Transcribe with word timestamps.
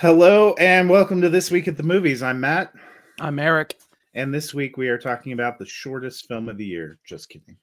Hello 0.00 0.54
and 0.54 0.88
welcome 0.88 1.20
to 1.20 1.28
this 1.28 1.50
week 1.50 1.68
at 1.68 1.76
the 1.76 1.82
movies. 1.82 2.22
I'm 2.22 2.40
Matt, 2.40 2.72
I'm 3.20 3.38
Eric. 3.38 3.78
and 4.14 4.32
this 4.32 4.54
week 4.54 4.78
we 4.78 4.88
are 4.88 4.96
talking 4.96 5.34
about 5.34 5.58
the 5.58 5.66
shortest 5.66 6.26
film 6.26 6.48
of 6.48 6.56
the 6.56 6.64
year. 6.64 6.98
Just 7.04 7.28
kidding. 7.28 7.58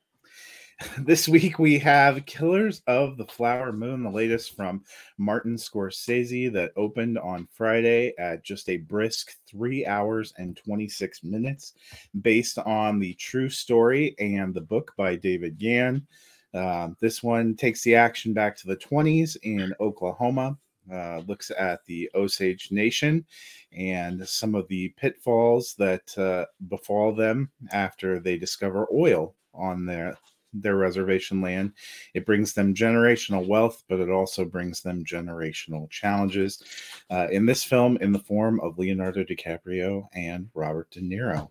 This 1.00 1.28
week 1.28 1.58
we 1.58 1.80
have 1.80 2.28
Killers 2.28 2.84
of 2.86 3.18
the 3.18 3.26
Flower 3.26 3.74
Moon, 3.74 4.04
the 4.04 4.12
latest 4.12 4.56
from 4.56 4.84
Martin 5.18 5.56
Scorsese 5.56 6.54
that 6.54 6.74
opened 6.76 7.18
on 7.18 7.48
Friday 7.52 8.14
at 8.20 8.44
just 8.44 8.70
a 8.70 8.78
brisk 8.78 9.32
three 9.50 9.84
hours 9.88 10.36
and 10.38 10.56
26 10.56 11.24
minutes, 11.24 11.74
based 12.22 12.60
on 12.60 13.00
the 13.00 13.16
true 13.16 13.50
story 13.50 14.16
and 14.20 14.54
the 14.54 14.62
book 14.62 14.94
by 14.96 15.16
David 15.16 15.60
Grann. 15.60 16.06
Um, 16.54 16.96
this 17.02 17.24
one 17.24 17.56
takes 17.56 17.82
the 17.82 17.96
action 17.96 18.34
back 18.34 18.56
to 18.58 18.68
the 18.68 18.78
20s 18.78 19.38
in 19.42 19.74
Oklahoma, 19.80 20.56
uh, 20.92 21.22
looks 21.28 21.52
at 21.58 21.84
the 21.86 22.10
Osage 22.16 22.70
Nation 22.72 23.26
and 23.72 24.28
some 24.28 24.56
of 24.56 24.68
the 24.68 24.90
pitfalls 24.98 25.76
that 25.78 26.18
uh, 26.18 26.46
befall 26.68 27.14
them 27.14 27.50
after 27.72 28.20
they 28.20 28.38
discover 28.38 28.88
oil 28.94 29.36
on 29.54 29.86
their 29.86 30.18
their 30.54 30.78
reservation 30.78 31.42
land. 31.42 31.74
It 32.14 32.26
brings 32.26 32.54
them 32.54 32.74
generational 32.74 33.46
wealth, 33.46 33.84
but 33.90 34.00
it 34.00 34.10
also 34.10 34.46
brings 34.46 34.82
them 34.82 35.04
generational 35.04 35.90
challenges. 35.90 36.64
Uh, 37.12 37.28
in 37.30 37.46
this 37.46 37.64
film, 37.64 37.98
in 37.98 38.12
the 38.12 38.20
form 38.20 38.60
of 38.62 38.80
Leonardo 38.80 39.24
DiCaprio 39.24 40.08
and 40.14 40.50
Robert 40.54 40.90
De 40.92 41.02
Niro, 41.02 41.50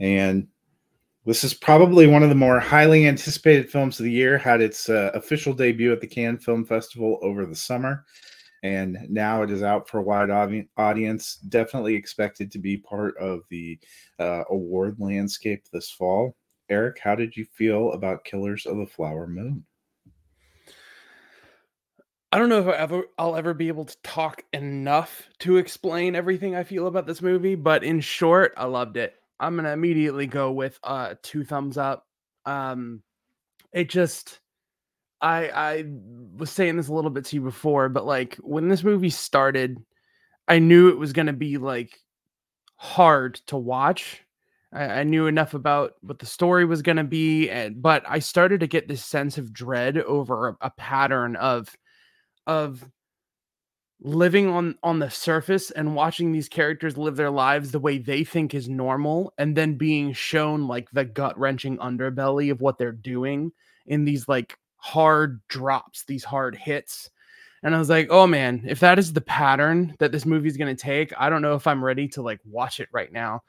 and 0.00 0.48
this 1.28 1.44
is 1.44 1.52
probably 1.52 2.06
one 2.06 2.22
of 2.22 2.30
the 2.30 2.34
more 2.34 2.58
highly 2.58 3.06
anticipated 3.06 3.70
films 3.70 4.00
of 4.00 4.04
the 4.04 4.10
year. 4.10 4.38
Had 4.38 4.62
its 4.62 4.88
uh, 4.88 5.10
official 5.12 5.52
debut 5.52 5.92
at 5.92 6.00
the 6.00 6.06
Cannes 6.06 6.38
Film 6.38 6.64
Festival 6.64 7.18
over 7.20 7.44
the 7.44 7.54
summer, 7.54 8.06
and 8.62 8.98
now 9.08 9.42
it 9.42 9.50
is 9.50 9.62
out 9.62 9.88
for 9.88 9.98
a 9.98 10.02
wide 10.02 10.30
audience. 10.76 11.36
Definitely 11.36 11.94
expected 11.94 12.50
to 12.52 12.58
be 12.58 12.76
part 12.76 13.16
of 13.18 13.40
the 13.50 13.78
uh, 14.18 14.44
award 14.50 14.96
landscape 14.98 15.64
this 15.72 15.90
fall. 15.90 16.36
Eric, 16.70 16.98
how 16.98 17.14
did 17.14 17.36
you 17.36 17.46
feel 17.54 17.92
about 17.92 18.24
Killers 18.24 18.66
of 18.66 18.76
the 18.76 18.86
Flower 18.86 19.26
Moon? 19.26 19.64
I 22.30 22.38
don't 22.38 22.50
know 22.50 22.60
if 22.60 22.66
I 22.66 22.76
ever 22.76 23.04
I'll 23.16 23.36
ever 23.36 23.54
be 23.54 23.68
able 23.68 23.86
to 23.86 23.96
talk 24.02 24.44
enough 24.52 25.28
to 25.40 25.56
explain 25.56 26.14
everything 26.14 26.54
I 26.54 26.62
feel 26.62 26.86
about 26.86 27.06
this 27.06 27.22
movie, 27.22 27.54
but 27.54 27.84
in 27.84 28.00
short, 28.00 28.52
I 28.56 28.66
loved 28.66 28.98
it. 28.98 29.14
I'm 29.40 29.56
gonna 29.56 29.72
immediately 29.72 30.26
go 30.26 30.52
with 30.52 30.78
uh 30.82 31.14
two 31.22 31.44
thumbs 31.44 31.78
up. 31.78 32.06
Um 32.44 33.02
it 33.72 33.88
just 33.88 34.40
I 35.20 35.48
I 35.48 35.84
was 36.36 36.50
saying 36.50 36.76
this 36.76 36.88
a 36.88 36.92
little 36.92 37.10
bit 37.10 37.24
to 37.26 37.36
you 37.36 37.42
before, 37.42 37.88
but 37.88 38.06
like 38.06 38.36
when 38.36 38.68
this 38.68 38.84
movie 38.84 39.10
started, 39.10 39.82
I 40.46 40.58
knew 40.58 40.88
it 40.88 40.98
was 40.98 41.12
gonna 41.12 41.32
be 41.32 41.58
like 41.58 41.98
hard 42.76 43.36
to 43.46 43.56
watch. 43.56 44.22
I, 44.72 44.84
I 45.00 45.02
knew 45.04 45.26
enough 45.26 45.54
about 45.54 45.94
what 46.02 46.18
the 46.18 46.26
story 46.26 46.64
was 46.64 46.82
gonna 46.82 47.04
be, 47.04 47.50
and 47.50 47.82
but 47.82 48.04
I 48.08 48.20
started 48.20 48.60
to 48.60 48.66
get 48.66 48.88
this 48.88 49.04
sense 49.04 49.38
of 49.38 49.52
dread 49.52 49.98
over 49.98 50.48
a, 50.48 50.56
a 50.62 50.70
pattern 50.70 51.36
of 51.36 51.74
of 52.46 52.84
living 54.00 54.48
on 54.48 54.76
on 54.82 55.00
the 55.00 55.10
surface 55.10 55.70
and 55.72 55.94
watching 55.96 56.30
these 56.30 56.48
characters 56.48 56.96
live 56.96 57.16
their 57.16 57.30
lives 57.30 57.72
the 57.72 57.80
way 57.80 57.98
they 57.98 58.22
think 58.22 58.54
is 58.54 58.68
normal 58.68 59.32
and 59.38 59.56
then 59.56 59.74
being 59.74 60.12
shown 60.12 60.68
like 60.68 60.88
the 60.92 61.04
gut-wrenching 61.04 61.76
underbelly 61.78 62.50
of 62.52 62.60
what 62.60 62.78
they're 62.78 62.92
doing 62.92 63.50
in 63.86 64.04
these 64.04 64.28
like 64.28 64.56
hard 64.78 65.40
drops 65.48 66.04
these 66.04 66.24
hard 66.24 66.54
hits 66.54 67.10
and 67.62 67.74
i 67.74 67.78
was 67.78 67.90
like 67.90 68.06
oh 68.10 68.26
man 68.26 68.62
if 68.66 68.80
that 68.80 68.98
is 68.98 69.12
the 69.12 69.20
pattern 69.20 69.94
that 69.98 70.12
this 70.12 70.24
movie 70.24 70.48
is 70.48 70.56
going 70.56 70.74
to 70.74 70.80
take 70.82 71.12
i 71.18 71.28
don't 71.28 71.42
know 71.42 71.54
if 71.54 71.66
i'm 71.66 71.84
ready 71.84 72.06
to 72.08 72.22
like 72.22 72.40
watch 72.46 72.80
it 72.80 72.88
right 72.92 73.12
now 73.12 73.42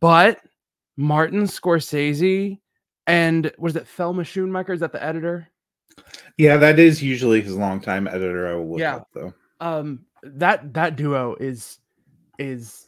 but 0.00 0.40
martin 0.96 1.42
scorsese 1.42 2.58
and 3.06 3.52
was 3.58 3.76
it 3.76 3.86
thelma 3.86 4.22
schoonmaker 4.22 4.70
is 4.74 4.80
that 4.80 4.92
the 4.92 5.02
editor 5.02 5.48
Yeah, 6.38 6.56
that 6.58 6.78
is 6.78 7.02
usually 7.02 7.40
his 7.40 7.56
longtime 7.56 8.06
editor. 8.06 8.48
I 8.48 8.54
will 8.54 8.70
look 8.70 8.80
Yeah. 8.80 8.96
up 8.96 9.08
though. 9.14 9.34
um 9.60 10.04
that 10.22 10.72
that 10.74 10.96
duo 10.96 11.36
is 11.40 11.78
is 12.38 12.86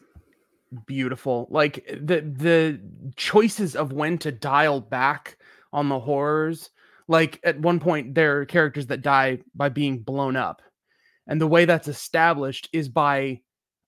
beautiful 0.87 1.49
like 1.51 1.85
the 1.89 2.21
the 2.21 2.81
choices 3.17 3.75
of 3.75 3.93
when 3.93 4.19
to 4.19 4.31
dial 4.31 4.81
back 4.81 5.37
on 5.73 5.89
the 5.89 5.99
horrors 5.99 6.71
like 7.11 7.41
at 7.43 7.59
one 7.59 7.81
point 7.81 8.15
there 8.15 8.41
are 8.41 8.47
characters 8.47 8.87
that 8.87 9.03
die 9.03 9.41
by 9.53 9.69
being 9.69 9.99
blown 9.99 10.37
up. 10.37 10.63
And 11.27 11.41
the 11.41 11.49
way 11.49 11.65
that's 11.65 11.89
established 11.89 12.69
is 12.73 12.89
by 12.89 13.41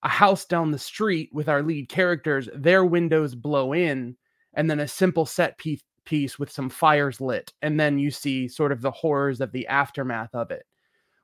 a 0.03 0.09
house 0.09 0.43
down 0.43 0.71
the 0.71 0.77
street 0.77 1.29
with 1.31 1.47
our 1.47 1.63
lead 1.63 1.87
characters 1.87 2.49
their 2.53 2.83
windows 2.83 3.33
blow 3.33 3.71
in 3.71 4.17
and 4.55 4.69
then 4.69 4.81
a 4.81 4.87
simple 4.89 5.25
set 5.25 5.57
piece 5.57 5.81
piece 6.03 6.37
with 6.37 6.51
some 6.51 6.69
fires 6.69 7.21
lit. 7.21 7.53
And 7.61 7.79
then 7.79 7.97
you 7.97 8.11
see 8.11 8.49
sort 8.49 8.73
of 8.73 8.81
the 8.81 8.91
horrors 8.91 9.39
of 9.39 9.53
the 9.53 9.67
aftermath 9.67 10.35
of 10.35 10.51
it. 10.51 10.65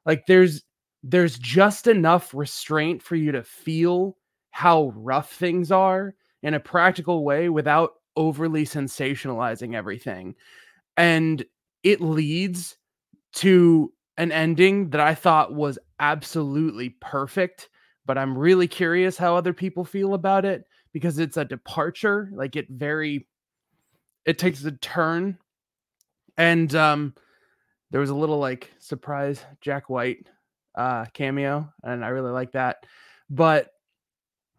Like 0.05 0.25
there's 0.25 0.63
there's 1.03 1.37
just 1.37 1.85
enough 1.85 2.33
restraint 2.33 3.01
for 3.01 3.17
you 3.17 3.33
to 3.33 3.43
feel 3.43 4.15
how 4.51 4.93
rough 4.95 5.33
things 5.33 5.69
are 5.69 6.15
in 6.43 6.53
a 6.53 6.61
practical 6.61 7.25
way 7.25 7.49
without 7.49 7.95
overly 8.15 8.63
sensationalizing 8.63 9.75
everything. 9.75 10.35
And 10.95 11.43
it 11.83 12.01
leads 12.01 12.77
to 13.33 13.91
an 14.17 14.31
ending 14.31 14.89
that 14.89 15.01
I 15.01 15.15
thought 15.15 15.53
was 15.53 15.79
absolutely 15.99 16.89
perfect, 17.01 17.69
but 18.05 18.17
I'm 18.17 18.37
really 18.37 18.67
curious 18.67 19.17
how 19.17 19.35
other 19.35 19.53
people 19.53 19.85
feel 19.85 20.13
about 20.13 20.45
it 20.45 20.65
because 20.93 21.19
it's 21.19 21.37
a 21.37 21.45
departure, 21.45 22.29
like 22.33 22.55
it 22.55 22.67
very 22.69 23.27
it 24.25 24.37
takes 24.37 24.63
a 24.65 24.71
turn 24.71 25.37
and 26.37 26.73
um 26.75 27.13
there 27.91 28.01
was 28.01 28.09
a 28.09 28.15
little 28.15 28.39
like 28.39 28.71
surprise 28.79 29.43
Jack 29.61 29.89
White 29.89 30.27
uh 30.75 31.05
cameo 31.13 31.71
and 31.83 32.03
I 32.05 32.09
really 32.09 32.31
like 32.31 32.53
that. 32.53 32.77
But 33.29 33.69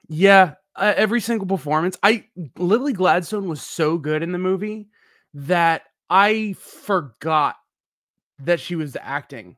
yeah, 0.09 0.54
uh, 0.76 0.94
every 0.97 1.20
single 1.20 1.47
performance. 1.47 1.97
I 2.03 2.25
Lily 2.56 2.92
Gladstone 2.92 3.48
was 3.48 3.62
so 3.62 3.98
good 3.98 4.22
in 4.22 4.32
the 4.32 4.38
movie 4.38 4.88
that 5.34 5.82
I 6.10 6.54
forgot 6.54 7.56
that 8.41 8.60
she 8.60 8.75
was 8.75 8.97
acting. 9.00 9.56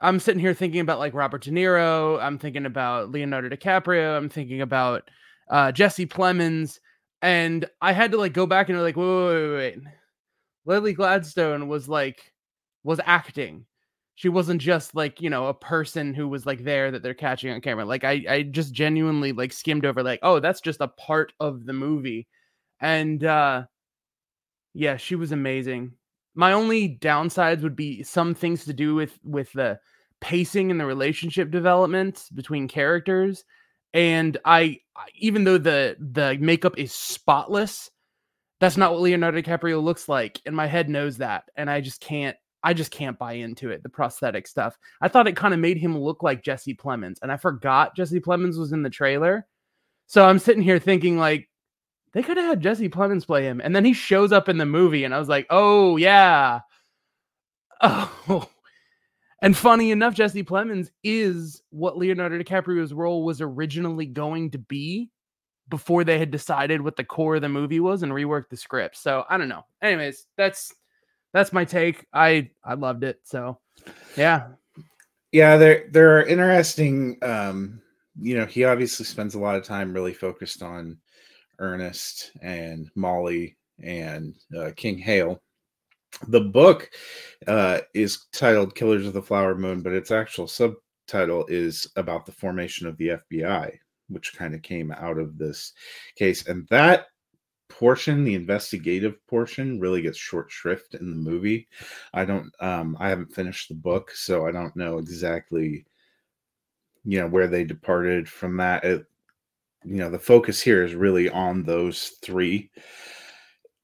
I'm 0.00 0.20
sitting 0.20 0.40
here 0.40 0.54
thinking 0.54 0.80
about 0.80 0.98
like 0.98 1.14
Robert 1.14 1.42
De 1.42 1.50
Niro, 1.50 2.20
I'm 2.22 2.38
thinking 2.38 2.66
about 2.66 3.10
Leonardo 3.10 3.48
DiCaprio, 3.48 4.16
I'm 4.16 4.28
thinking 4.28 4.60
about 4.60 5.10
uh 5.50 5.72
Jesse 5.72 6.06
Plemons 6.06 6.78
and 7.22 7.66
I 7.80 7.92
had 7.92 8.12
to 8.12 8.18
like 8.18 8.32
go 8.32 8.46
back 8.46 8.68
and 8.68 8.80
like 8.80 8.96
wait 8.96 9.06
wait 9.06 9.48
wait. 9.48 9.56
wait. 9.56 9.78
Lily 10.66 10.92
Gladstone 10.94 11.68
was 11.68 11.88
like 11.88 12.32
was 12.84 13.00
acting 13.04 13.66
she 14.14 14.28
wasn't 14.28 14.60
just 14.60 14.94
like 14.94 15.20
you 15.20 15.28
know 15.30 15.46
a 15.46 15.54
person 15.54 16.14
who 16.14 16.28
was 16.28 16.46
like 16.46 16.62
there 16.64 16.90
that 16.90 17.02
they're 17.02 17.14
catching 17.14 17.50
on 17.50 17.60
camera 17.60 17.84
like 17.84 18.04
i 18.04 18.24
i 18.28 18.42
just 18.42 18.72
genuinely 18.72 19.32
like 19.32 19.52
skimmed 19.52 19.84
over 19.84 20.02
like 20.02 20.20
oh 20.22 20.40
that's 20.40 20.60
just 20.60 20.80
a 20.80 20.88
part 20.88 21.32
of 21.40 21.66
the 21.66 21.72
movie 21.72 22.26
and 22.80 23.24
uh 23.24 23.64
yeah 24.74 24.96
she 24.96 25.14
was 25.14 25.32
amazing 25.32 25.92
my 26.34 26.52
only 26.52 26.98
downsides 27.00 27.62
would 27.62 27.76
be 27.76 28.02
some 28.02 28.34
things 28.34 28.64
to 28.64 28.72
do 28.72 28.94
with 28.94 29.18
with 29.24 29.52
the 29.52 29.78
pacing 30.20 30.70
and 30.70 30.80
the 30.80 30.86
relationship 30.86 31.50
development 31.50 32.28
between 32.34 32.68
characters 32.68 33.44
and 33.92 34.38
i 34.44 34.78
even 35.14 35.44
though 35.44 35.58
the 35.58 35.96
the 35.98 36.36
makeup 36.40 36.78
is 36.78 36.92
spotless 36.92 37.90
that's 38.60 38.76
not 38.76 38.92
what 38.92 39.00
leonardo 39.00 39.40
dicaprio 39.40 39.82
looks 39.82 40.08
like 40.08 40.40
and 40.46 40.54
my 40.54 40.66
head 40.66 40.88
knows 40.88 41.16
that 41.18 41.44
and 41.56 41.70
i 41.70 41.80
just 41.80 42.00
can't 42.00 42.36
I 42.64 42.72
just 42.72 42.90
can't 42.90 43.18
buy 43.18 43.34
into 43.34 43.70
it, 43.70 43.82
the 43.82 43.90
prosthetic 43.90 44.46
stuff. 44.46 44.78
I 45.02 45.08
thought 45.08 45.28
it 45.28 45.36
kind 45.36 45.52
of 45.52 45.60
made 45.60 45.76
him 45.76 45.98
look 45.98 46.22
like 46.22 46.42
Jesse 46.42 46.74
Plemons, 46.74 47.18
and 47.20 47.30
I 47.30 47.36
forgot 47.36 47.94
Jesse 47.94 48.20
Plemons 48.20 48.58
was 48.58 48.72
in 48.72 48.82
the 48.82 48.88
trailer. 48.88 49.46
So 50.06 50.24
I'm 50.26 50.38
sitting 50.38 50.62
here 50.62 50.78
thinking, 50.78 51.18
like, 51.18 51.48
they 52.14 52.22
could 52.22 52.36
have 52.36 52.46
had 52.46 52.60
Jesse 52.60 52.88
Plemons 52.88 53.26
play 53.26 53.42
him. 53.42 53.60
And 53.62 53.74
then 53.74 53.84
he 53.84 53.92
shows 53.92 54.32
up 54.32 54.48
in 54.48 54.56
the 54.56 54.66
movie, 54.66 55.04
and 55.04 55.14
I 55.14 55.18
was 55.18 55.28
like, 55.28 55.46
oh, 55.50 55.96
yeah. 55.96 56.60
Oh. 57.82 58.48
And 59.42 59.54
funny 59.54 59.90
enough, 59.90 60.14
Jesse 60.14 60.42
Plemons 60.42 60.88
is 61.02 61.60
what 61.68 61.98
Leonardo 61.98 62.38
DiCaprio's 62.38 62.94
role 62.94 63.24
was 63.24 63.42
originally 63.42 64.06
going 64.06 64.52
to 64.52 64.58
be 64.58 65.10
before 65.68 66.02
they 66.02 66.18
had 66.18 66.30
decided 66.30 66.80
what 66.80 66.96
the 66.96 67.04
core 67.04 67.36
of 67.36 67.42
the 67.42 67.48
movie 67.50 67.80
was 67.80 68.02
and 68.02 68.10
reworked 68.10 68.48
the 68.48 68.56
script. 68.56 68.96
So 68.96 69.24
I 69.28 69.36
don't 69.36 69.50
know. 69.50 69.66
Anyways, 69.82 70.26
that's 70.38 70.72
that's 71.34 71.52
my 71.52 71.66
take. 71.66 72.06
I 72.10 72.50
I 72.64 72.72
loved 72.72 73.04
it. 73.04 73.20
So 73.24 73.58
yeah. 74.16 74.48
Yeah, 75.30 75.58
there 75.58 75.88
there 75.90 76.18
are 76.18 76.22
interesting. 76.22 77.18
Um, 77.20 77.82
you 78.18 78.36
know, 78.36 78.46
he 78.46 78.64
obviously 78.64 79.04
spends 79.04 79.34
a 79.34 79.40
lot 79.40 79.56
of 79.56 79.64
time 79.64 79.92
really 79.92 80.14
focused 80.14 80.62
on 80.62 80.96
Ernest 81.58 82.32
and 82.42 82.90
Molly 82.94 83.56
and 83.82 84.34
uh, 84.56 84.70
King 84.76 84.98
Hale. 84.98 85.40
The 86.28 86.40
book 86.40 86.90
uh, 87.46 87.80
is 87.92 88.26
titled 88.32 88.74
"Killers 88.74 89.06
of 89.06 89.14
the 89.14 89.22
Flower 89.22 89.54
Moon," 89.54 89.82
but 89.82 89.92
its 89.92 90.10
actual 90.10 90.46
subtitle 90.46 91.44
is 91.48 91.88
about 91.96 92.24
the 92.24 92.32
formation 92.32 92.86
of 92.86 92.96
the 92.98 93.18
FBI, 93.32 93.76
which 94.08 94.36
kind 94.36 94.54
of 94.54 94.62
came 94.62 94.92
out 94.92 95.18
of 95.18 95.38
this 95.38 95.72
case. 96.16 96.46
And 96.46 96.68
that 96.68 97.06
portion, 97.68 98.24
the 98.24 98.34
investigative 98.34 99.16
portion, 99.26 99.80
really 99.80 100.02
gets 100.02 100.18
short 100.18 100.50
shrift 100.50 100.94
in 100.94 101.10
the 101.10 101.16
movie. 101.16 101.66
I 102.12 102.24
don't 102.24 102.52
um 102.60 102.96
I 103.00 103.08
haven't 103.08 103.34
finished 103.34 103.68
the 103.68 103.74
book, 103.74 104.12
so 104.12 104.46
I 104.46 104.52
don't 104.52 104.76
know 104.76 104.98
exactly 104.98 105.84
you 107.04 107.20
know 107.20 107.26
where 107.26 107.46
they 107.46 107.64
departed 107.64 108.28
from 108.28 108.56
that. 108.58 108.84
It, 108.84 109.06
you 109.84 109.96
know, 109.96 110.10
the 110.10 110.18
focus 110.18 110.60
here 110.60 110.84
is 110.84 110.94
really 110.94 111.28
on 111.28 111.62
those 111.62 112.16
three. 112.22 112.70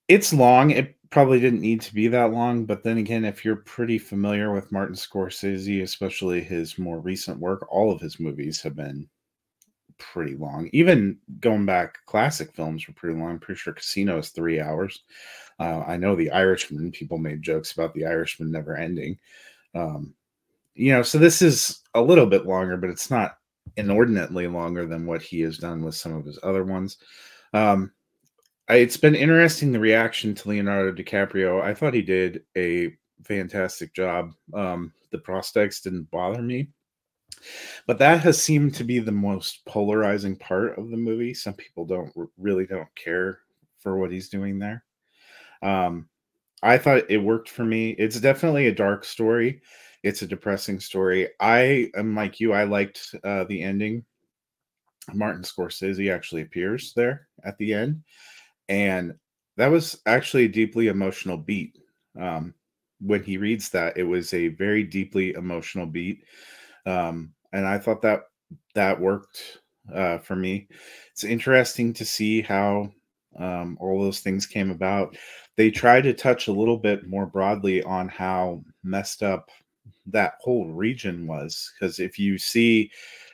It's 0.09 0.33
long. 0.33 0.71
It 0.71 0.97
probably 1.11 1.41
didn't 1.41 1.61
need 1.61 1.81
to 1.83 1.95
be 1.95 2.09
that 2.09 2.33
long, 2.33 2.65
but 2.65 2.83
then 2.83 2.99
again, 2.99 3.25
if 3.25 3.45
you're 3.45 3.57
pretty 3.57 3.99
familiar 3.99 4.53
with 4.53 4.73
Martin 4.73 4.95
Scorsese, 4.95 5.83
especially 5.83 6.41
his 6.41 6.79
more 6.79 7.01
recent 7.01 7.39
work, 7.39 7.67
all 7.71 7.93
of 7.93 8.01
his 8.01 8.21
movies 8.21 8.61
have 8.63 8.77
been 8.77 9.09
pretty 9.99 10.37
long. 10.37 10.71
Even 10.73 11.19
going 11.41 11.67
back, 11.67 11.99
classic 12.07 12.55
films 12.55 12.87
were 12.87 12.95
pretty 12.95 13.19
long. 13.19 13.33
I'm 13.33 13.39
pretty 13.39 13.59
sure 13.59 13.73
Casino 13.73 14.19
is 14.19 14.31
three 14.31 14.61
hours. 14.61 15.03
Uh, 15.59 15.81
I 15.87 15.97
know 15.97 16.17
The 16.17 16.31
Irishman. 16.31 16.91
People 16.91 17.19
made 17.19 17.43
jokes 17.43 17.73
about 17.73 17.93
The 17.93 18.07
Irishman 18.07 18.51
never 18.51 18.77
ending. 18.77 19.19
Um, 19.75 20.15
you 20.75 20.93
know, 20.93 21.03
so 21.03 21.19
this 21.19 21.43
is 21.43 21.83
a 21.95 22.01
little 22.01 22.27
bit 22.27 22.47
longer, 22.47 22.77
but 22.77 22.91
it's 22.91 23.11
not 23.11 23.37
inordinately 23.77 24.47
longer 24.47 24.87
than 24.87 25.07
what 25.07 25.23
he 25.23 25.41
has 25.41 25.59
done 25.59 25.83
with 25.83 25.95
some 25.95 26.15
of 26.15 26.25
his 26.25 26.39
other 26.43 26.65
ones. 26.65 26.99
Um, 27.53 27.93
I, 28.69 28.77
it's 28.77 28.97
been 28.97 29.15
interesting 29.15 29.73
the 29.73 29.81
reaction 29.81 30.35
to 30.35 30.49
Leonardo 30.49 30.93
DiCaprio. 30.93 31.63
I 31.63 31.75
thought 31.75 31.95
he 31.95 32.03
did 32.03 32.43
a 32.57 32.95
fantastic 33.25 33.95
job. 33.95 34.33
Um, 34.55 34.93
the 35.11 35.19
prosthetics 35.19 35.83
didn't 35.83 36.11
bother 36.11 36.43
me 36.43 36.69
but 37.87 37.99
that 37.99 38.21
has 38.21 38.41
seemed 38.41 38.75
to 38.75 38.85
be 38.85 38.99
the 38.99 39.13
most 39.13 39.65
polarizing 39.65 40.37
part 40.37 40.79
of 40.79 40.91
the 40.91 40.97
movie 40.97 41.35
some 41.35 41.55
people 41.55 41.85
don't 41.85 42.13
really 42.39 42.67
don't 42.67 42.95
care 42.95 43.41
for 43.79 43.99
what 43.99 44.13
he's 44.13 44.29
doing 44.29 44.59
there 44.59 44.85
um 45.63 46.09
i 46.63 46.77
thought 46.77 47.11
it 47.11 47.19
worked 47.19 47.49
for 47.49 47.65
me 47.65 47.91
it's 47.91 48.21
definitely 48.21 48.67
a 48.67 48.75
dark 48.75 49.05
story 49.05 49.61
it's 50.03 50.23
a 50.23 50.27
depressing 50.27 50.81
story 50.81 51.29
i 51.41 51.91
am 51.95 52.15
like 52.15 52.41
you 52.41 52.53
i 52.53 52.65
liked 52.65 53.15
uh 53.25 53.45
the 53.45 53.63
ending 53.63 54.05
martin 55.13 55.43
scorsese 55.43 56.13
actually 56.13 56.43
appears 56.43 56.93
there 56.95 57.27
at 57.45 57.57
the 57.59 57.73
end 57.73 58.03
and 58.69 59.15
that 59.57 59.69
was 59.69 60.01
actually 60.07 60.45
a 60.45 60.49
deeply 60.49 60.89
emotional 60.89 61.37
beat 61.37 61.79
um 62.21 62.55
when 63.01 63.23
he 63.23 63.39
reads 63.39 63.71
that 63.71 63.97
it 63.97 64.03
was 64.05 64.35
a 64.35 64.49
very 64.49 64.83
deeply 64.83 65.33
emotional 65.33 65.87
beat 65.87 66.25
um, 66.87 67.33
and 67.53 67.67
I 67.67 67.79
thought 67.79 68.03
that 68.03 68.23
that 68.75 69.01
worked 69.01 69.59
uh, 69.93 70.19
for 70.19 70.37
me. 70.37 70.69
It's 71.13 71.25
interesting 71.25 71.93
to 71.95 72.05
see 72.05 72.43
how 72.43 72.91
um, 73.39 73.77
all 73.81 74.01
those 74.01 74.21
things 74.21 74.47
came 74.47 74.71
about. 74.71 75.17
They 75.57 75.71
try 75.71 76.01
to 76.01 76.15
touch 76.15 76.49
a 76.49 76.53
little 76.53 76.79
bit 76.79 77.07
more 77.07 77.27
broadly 77.27 77.83
on 77.83 78.09
how 78.09 78.63
messed 78.83 79.23
up 79.23 79.51
that 80.13 80.35
whole 80.41 80.67
region 80.67 81.27
was, 81.27 81.73
because 81.79 82.01
if 82.01 82.19
you 82.19 82.39
see, 82.39 82.91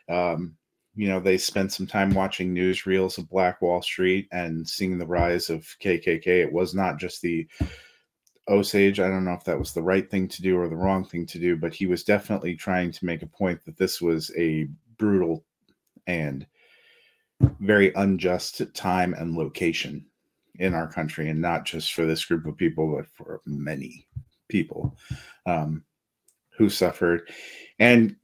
um, 0.09 0.57
you 0.95 1.09
know, 1.09 1.21
they 1.21 1.37
spent 1.37 1.73
some 1.73 1.87
time 1.87 2.15
watching 2.15 2.55
newsreels 2.55 3.19
of 3.19 3.29
Black 3.29 3.61
Wall 3.61 3.83
Street 3.83 4.29
and 4.33 4.67
seeing 4.67 4.99
the 4.99 5.07
rise 5.07 5.51
of 5.51 5.63
KKK. 5.83 6.27
It 6.27 6.53
was 6.53 6.75
not 6.75 6.99
just 6.99 7.21
the 7.21 7.47
Osage. 8.49 9.01
I 9.01 9.09
don't 9.09 9.25
know 9.25 9.35
if 9.35 9.45
that 9.45 9.59
was 9.59 9.73
the 9.73 9.83
right 9.83 10.11
thing 10.11 10.27
to 10.29 10.43
do 10.43 10.57
or 10.59 10.69
the 10.69 10.77
wrong 10.77 11.05
thing 11.05 11.27
to 11.27 11.39
do, 11.39 11.57
but 11.57 11.75
he 11.75 11.87
was 11.87 12.03
definitely 12.03 12.55
trying 12.55 12.93
to 12.93 13.05
make 13.05 13.23
a 13.23 13.27
point 13.27 13.63
that 13.65 13.77
this 13.77 14.01
was 14.01 14.33
a 14.39 14.69
brutal 14.97 15.45
and 16.07 16.47
very 17.61 17.93
unjust 17.95 18.63
time 18.73 19.13
and 19.15 19.37
location 19.37 20.07
in 20.59 20.73
our 20.73 20.91
country, 20.91 21.29
and 21.29 21.41
not 21.41 21.67
just 21.67 21.93
for 21.93 22.07
this 22.07 22.25
group 22.25 22.47
of 22.47 22.57
people, 22.57 22.97
but 22.97 23.07
for 23.09 23.43
many 23.45 24.07
people 24.49 24.97
um, 25.45 25.85
who 26.57 26.69
suffered. 26.69 27.31
And 27.79 28.17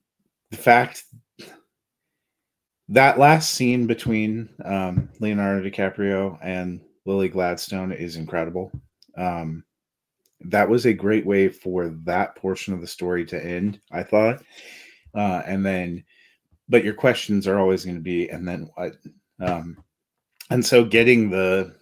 the 0.51 0.57
fact 0.57 1.05
that 2.89 3.19
last 3.19 3.55
scene 3.55 3.87
between 3.87 4.49
um, 4.65 5.09
Leonardo 5.21 5.69
DiCaprio 5.69 6.39
and 6.43 6.81
Lily 7.07 7.29
Gladstone 7.29 7.93
is 7.93 8.17
incredible. 8.17 8.71
Um, 9.17 9.65
that 10.43 10.69
was 10.69 10.87
a 10.87 10.93
great 10.93 11.25
way 11.25 11.49
for 11.49 11.89
that 12.05 12.35
portion 12.37 12.75
of 12.75 12.81
the 12.81 12.87
story 12.87 13.25
to 13.27 13.45
end, 13.45 13.81
I 13.91 14.03
thought. 14.03 14.43
Uh, 15.15 15.43
and 15.47 15.65
then, 15.65 16.05
but 16.69 16.85
your 16.85 16.95
questions 16.95 17.47
are 17.47 17.59
always 17.59 17.85
going 17.85 17.97
to 17.97 18.03
be, 18.03 18.29
and 18.29 18.47
then 18.47 18.69
what? 18.75 18.97
Um, 19.41 19.77
and 20.51 20.65
so 20.65 20.85
getting 20.85 21.31
the 21.31 21.75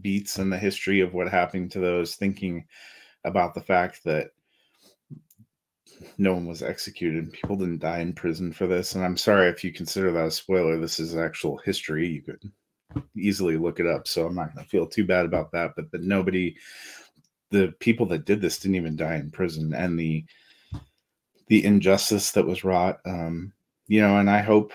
beats 0.00 0.38
and 0.38 0.52
the 0.52 0.58
history 0.58 1.00
of 1.00 1.14
what 1.14 1.28
happened 1.28 1.70
to 1.72 1.80
those, 1.80 2.14
thinking 2.14 2.66
about 3.24 3.54
the 3.54 3.60
fact 3.60 4.02
that 4.04 4.30
no 6.18 6.34
one 6.34 6.46
was 6.46 6.62
executed, 6.62 7.32
people 7.32 7.56
didn't 7.56 7.80
die 7.80 8.00
in 8.00 8.12
prison 8.12 8.52
for 8.52 8.66
this. 8.66 8.94
And 8.94 9.04
I'm 9.04 9.16
sorry 9.16 9.48
if 9.48 9.64
you 9.64 9.72
consider 9.72 10.12
that 10.12 10.26
a 10.26 10.30
spoiler, 10.30 10.78
this 10.78 11.00
is 11.00 11.16
actual 11.16 11.58
history. 11.58 12.06
You 12.06 12.22
could 12.22 12.52
easily 13.16 13.56
look 13.56 13.80
it 13.80 13.86
up. 13.86 14.06
So 14.06 14.26
I'm 14.26 14.34
not 14.34 14.54
going 14.54 14.64
to 14.64 14.70
feel 14.70 14.86
too 14.86 15.06
bad 15.06 15.24
about 15.24 15.52
that. 15.52 15.72
But 15.76 15.90
that 15.92 16.02
nobody 16.02 16.56
the 17.50 17.72
people 17.80 18.06
that 18.06 18.24
did 18.24 18.40
this 18.40 18.58
didn't 18.58 18.76
even 18.76 18.96
die 18.96 19.16
in 19.16 19.30
prison 19.30 19.72
and 19.74 19.98
the 19.98 20.24
the 21.48 21.64
injustice 21.64 22.32
that 22.32 22.46
was 22.46 22.64
wrought 22.64 22.98
um 23.06 23.52
you 23.86 24.00
know 24.00 24.18
and 24.18 24.28
i 24.28 24.40
hope 24.40 24.72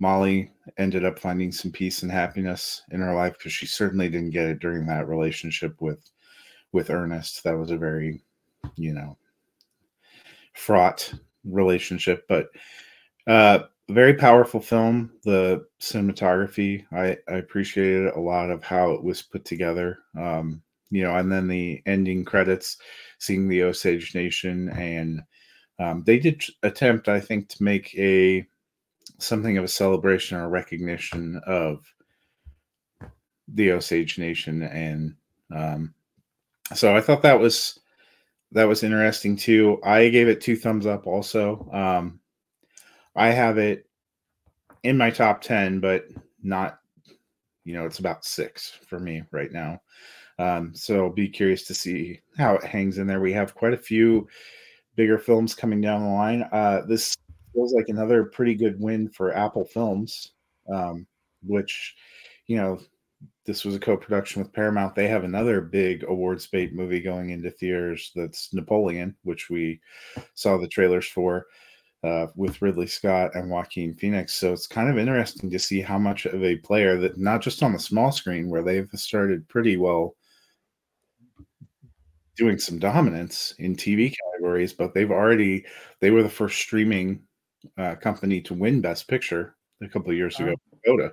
molly 0.00 0.50
ended 0.78 1.04
up 1.04 1.18
finding 1.18 1.52
some 1.52 1.70
peace 1.70 2.02
and 2.02 2.10
happiness 2.10 2.82
in 2.92 3.00
her 3.00 3.14
life 3.14 3.34
because 3.34 3.52
she 3.52 3.66
certainly 3.66 4.08
didn't 4.08 4.30
get 4.30 4.46
it 4.48 4.58
during 4.58 4.86
that 4.86 5.08
relationship 5.08 5.74
with 5.80 6.10
with 6.72 6.90
ernest 6.90 7.44
that 7.44 7.56
was 7.56 7.70
a 7.70 7.76
very 7.76 8.22
you 8.76 8.94
know 8.94 9.16
fraught 10.68 11.12
relationship 11.44 12.26
but 12.28 12.48
uh 13.26 13.60
very 13.90 14.12
powerful 14.12 14.60
film. 14.60 15.10
The 15.24 15.64
cinematography 15.80 16.84
i 16.92 17.16
i 17.32 17.36
appreciated 17.38 18.12
a 18.12 18.20
lot 18.20 18.50
of 18.50 18.62
how 18.62 18.92
it 18.92 19.02
was 19.02 19.22
put 19.22 19.46
together 19.46 20.00
um 20.18 20.62
you 20.90 21.02
know, 21.02 21.14
and 21.16 21.30
then 21.30 21.48
the 21.48 21.82
ending 21.86 22.24
credits, 22.24 22.78
seeing 23.18 23.48
the 23.48 23.62
Osage 23.62 24.14
Nation, 24.14 24.70
and 24.70 25.22
um, 25.78 26.02
they 26.04 26.18
did 26.18 26.42
attempt, 26.62 27.08
I 27.08 27.20
think, 27.20 27.48
to 27.50 27.62
make 27.62 27.94
a 27.96 28.46
something 29.18 29.58
of 29.58 29.64
a 29.64 29.68
celebration 29.68 30.38
or 30.38 30.48
recognition 30.48 31.40
of 31.46 31.84
the 33.48 33.72
Osage 33.72 34.18
Nation, 34.18 34.62
and 34.62 35.14
um, 35.54 35.94
so 36.74 36.96
I 36.96 37.00
thought 37.00 37.22
that 37.22 37.40
was 37.40 37.78
that 38.52 38.68
was 38.68 38.82
interesting 38.82 39.36
too. 39.36 39.78
I 39.82 40.08
gave 40.08 40.28
it 40.28 40.40
two 40.40 40.56
thumbs 40.56 40.86
up. 40.86 41.06
Also, 41.06 41.68
um, 41.72 42.20
I 43.14 43.28
have 43.28 43.58
it 43.58 43.86
in 44.82 44.96
my 44.96 45.10
top 45.10 45.40
ten, 45.40 45.80
but 45.80 46.06
not. 46.42 46.78
You 47.64 47.74
know, 47.74 47.84
it's 47.84 47.98
about 47.98 48.24
six 48.24 48.78
for 48.88 48.98
me 48.98 49.22
right 49.30 49.52
now. 49.52 49.82
Um, 50.38 50.74
so 50.74 51.04
I'll 51.04 51.12
be 51.12 51.28
curious 51.28 51.64
to 51.64 51.74
see 51.74 52.20
how 52.38 52.54
it 52.54 52.64
hangs 52.64 52.96
in 52.96 53.06
there. 53.06 53.20
We 53.20 53.32
have 53.34 53.54
quite 53.54 53.74
a 53.74 53.78
few 53.78 54.26
bigger 54.96 55.18
films 55.18 55.54
coming 55.54 55.80
down 55.80 56.02
the 56.02 56.08
line. 56.08 56.48
Uh, 56.50 56.82
this 56.86 57.16
feels 57.52 57.74
like 57.74 57.88
another 57.88 58.24
pretty 58.24 58.54
good 58.54 58.80
win 58.80 59.08
for 59.08 59.36
Apple 59.36 59.64
Films, 59.64 60.32
um, 60.72 61.06
which, 61.42 61.94
you 62.46 62.56
know, 62.56 62.78
this 63.46 63.64
was 63.64 63.74
a 63.74 63.80
co-production 63.80 64.42
with 64.42 64.52
Paramount. 64.52 64.94
They 64.94 65.08
have 65.08 65.24
another 65.24 65.60
big 65.60 66.04
awards 66.04 66.46
bait 66.46 66.74
movie 66.74 67.00
going 67.00 67.30
into 67.30 67.50
theaters 67.50 68.12
that's 68.14 68.52
Napoleon, 68.52 69.16
which 69.22 69.48
we 69.50 69.80
saw 70.34 70.58
the 70.58 70.68
trailers 70.68 71.06
for 71.06 71.46
uh, 72.04 72.26
with 72.36 72.62
Ridley 72.62 72.86
Scott 72.86 73.34
and 73.34 73.50
Joaquin 73.50 73.94
Phoenix. 73.94 74.34
So 74.34 74.52
it's 74.52 74.66
kind 74.66 74.88
of 74.88 74.98
interesting 74.98 75.50
to 75.50 75.58
see 75.58 75.80
how 75.80 75.98
much 75.98 76.26
of 76.26 76.44
a 76.44 76.56
player 76.56 76.96
that 76.98 77.18
not 77.18 77.40
just 77.40 77.62
on 77.62 77.72
the 77.72 77.78
small 77.78 78.12
screen 78.12 78.48
where 78.48 78.62
they've 78.62 78.88
started 78.94 79.48
pretty 79.48 79.76
well 79.76 80.14
doing 82.36 82.58
some 82.58 82.78
dominance 82.78 83.52
in 83.58 83.74
TV 83.74 84.14
categories, 84.32 84.72
but 84.72 84.94
they've 84.94 85.10
already 85.10 85.64
they 86.00 86.10
were 86.10 86.22
the 86.22 86.28
first 86.28 86.58
streaming 86.58 87.20
uh, 87.76 87.96
company 87.96 88.40
to 88.42 88.54
win 88.54 88.80
Best 88.80 89.08
Picture 89.08 89.56
a 89.82 89.88
couple 89.88 90.10
of 90.10 90.16
years 90.16 90.36
oh. 90.38 90.44
ago, 90.44 90.54
Coda. 90.86 91.12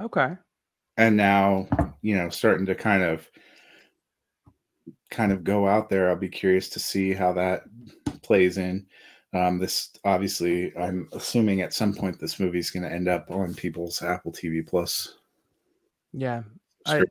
Okay. 0.00 0.36
And 0.96 1.16
now, 1.16 1.66
you 2.02 2.16
know, 2.16 2.28
starting 2.28 2.66
to 2.66 2.74
kind 2.74 3.02
of 3.02 3.28
kind 5.10 5.32
of 5.32 5.44
go 5.44 5.66
out 5.66 5.88
there. 5.88 6.08
I'll 6.08 6.16
be 6.16 6.28
curious 6.28 6.68
to 6.70 6.80
see 6.80 7.12
how 7.12 7.32
that 7.34 7.64
plays 8.22 8.58
in. 8.58 8.86
Um, 9.34 9.58
this 9.58 9.90
obviously, 10.04 10.76
I'm 10.76 11.08
assuming 11.12 11.62
at 11.62 11.72
some 11.72 11.94
point 11.94 12.18
this 12.18 12.38
movie 12.38 12.58
is 12.58 12.70
going 12.70 12.82
to 12.82 12.92
end 12.92 13.08
up 13.08 13.30
on 13.30 13.54
people's 13.54 14.02
Apple 14.02 14.32
TV 14.32 14.66
Plus. 14.66 15.14
Yeah, 16.12 16.42
I 16.86 17.02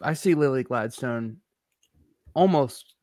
I 0.00 0.12
see 0.12 0.34
Lily 0.34 0.62
Gladstone 0.62 1.38
almost 2.34 2.96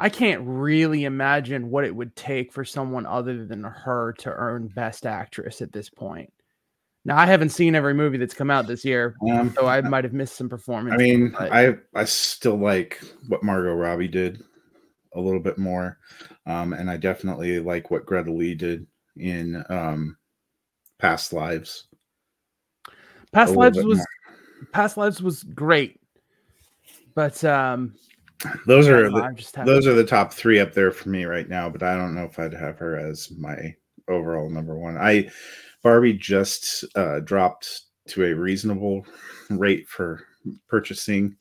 I 0.00 0.08
can't 0.08 0.42
really 0.44 1.04
imagine 1.04 1.70
what 1.70 1.84
it 1.84 1.94
would 1.94 2.14
take 2.14 2.52
for 2.52 2.64
someone 2.64 3.04
other 3.04 3.44
than 3.44 3.64
her 3.64 4.12
to 4.18 4.30
earn 4.30 4.68
Best 4.68 5.06
Actress 5.06 5.60
at 5.60 5.72
this 5.72 5.90
point. 5.90 6.32
Now, 7.08 7.16
I 7.16 7.24
haven't 7.24 7.48
seen 7.48 7.74
every 7.74 7.94
movie 7.94 8.18
that's 8.18 8.34
come 8.34 8.50
out 8.50 8.66
this 8.66 8.84
year, 8.84 9.16
um, 9.32 9.50
so 9.54 9.66
I 9.66 9.80
might 9.80 10.04
have 10.04 10.12
missed 10.12 10.36
some 10.36 10.46
performance. 10.46 10.92
I 10.92 10.98
mean, 10.98 11.30
but... 11.30 11.50
I 11.50 11.74
I 11.94 12.04
still 12.04 12.56
like 12.56 13.02
what 13.28 13.42
Margot 13.42 13.72
Robbie 13.72 14.08
did 14.08 14.42
a 15.14 15.20
little 15.20 15.40
bit 15.40 15.56
more, 15.56 15.96
um, 16.44 16.74
and 16.74 16.90
I 16.90 16.98
definitely 16.98 17.60
like 17.60 17.90
what 17.90 18.04
Greta 18.04 18.30
Lee 18.30 18.54
did 18.54 18.86
in 19.16 19.64
um, 19.70 20.18
Past 20.98 21.32
Lives. 21.32 21.86
Past 23.32 23.56
Lives 23.56 23.82
was 23.82 23.96
more. 23.96 24.06
Past 24.74 24.98
Lives 24.98 25.22
was 25.22 25.44
great, 25.44 25.98
but 27.14 27.42
um, 27.42 27.94
those 28.66 28.86
are 28.86 29.08
the, 29.08 29.62
those 29.64 29.86
are 29.86 29.94
the 29.94 30.04
top 30.04 30.34
three 30.34 30.60
up 30.60 30.74
there 30.74 30.90
for 30.90 31.08
me 31.08 31.24
right 31.24 31.48
now. 31.48 31.70
But 31.70 31.82
I 31.82 31.96
don't 31.96 32.14
know 32.14 32.24
if 32.24 32.38
I'd 32.38 32.52
have 32.52 32.76
her 32.80 32.98
as 32.98 33.30
my 33.30 33.74
overall 34.10 34.50
number 34.50 34.78
one. 34.78 34.98
I 34.98 35.30
Barbie 35.82 36.14
just 36.14 36.84
uh, 36.94 37.20
dropped 37.20 37.82
to 38.08 38.24
a 38.24 38.34
reasonable 38.34 39.06
rate 39.50 39.88
for 39.88 40.24
purchasing, 40.68 41.36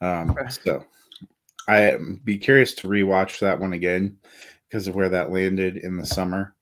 um, 0.00 0.30
okay. 0.30 0.48
so 0.48 0.84
I 1.68 1.96
be 2.24 2.38
curious 2.38 2.74
to 2.74 2.88
rewatch 2.88 3.38
that 3.40 3.58
one 3.58 3.72
again 3.72 4.16
because 4.68 4.88
of 4.88 4.94
where 4.94 5.08
that 5.08 5.32
landed 5.32 5.78
in 5.78 5.96
the 5.96 6.06
summer. 6.06 6.54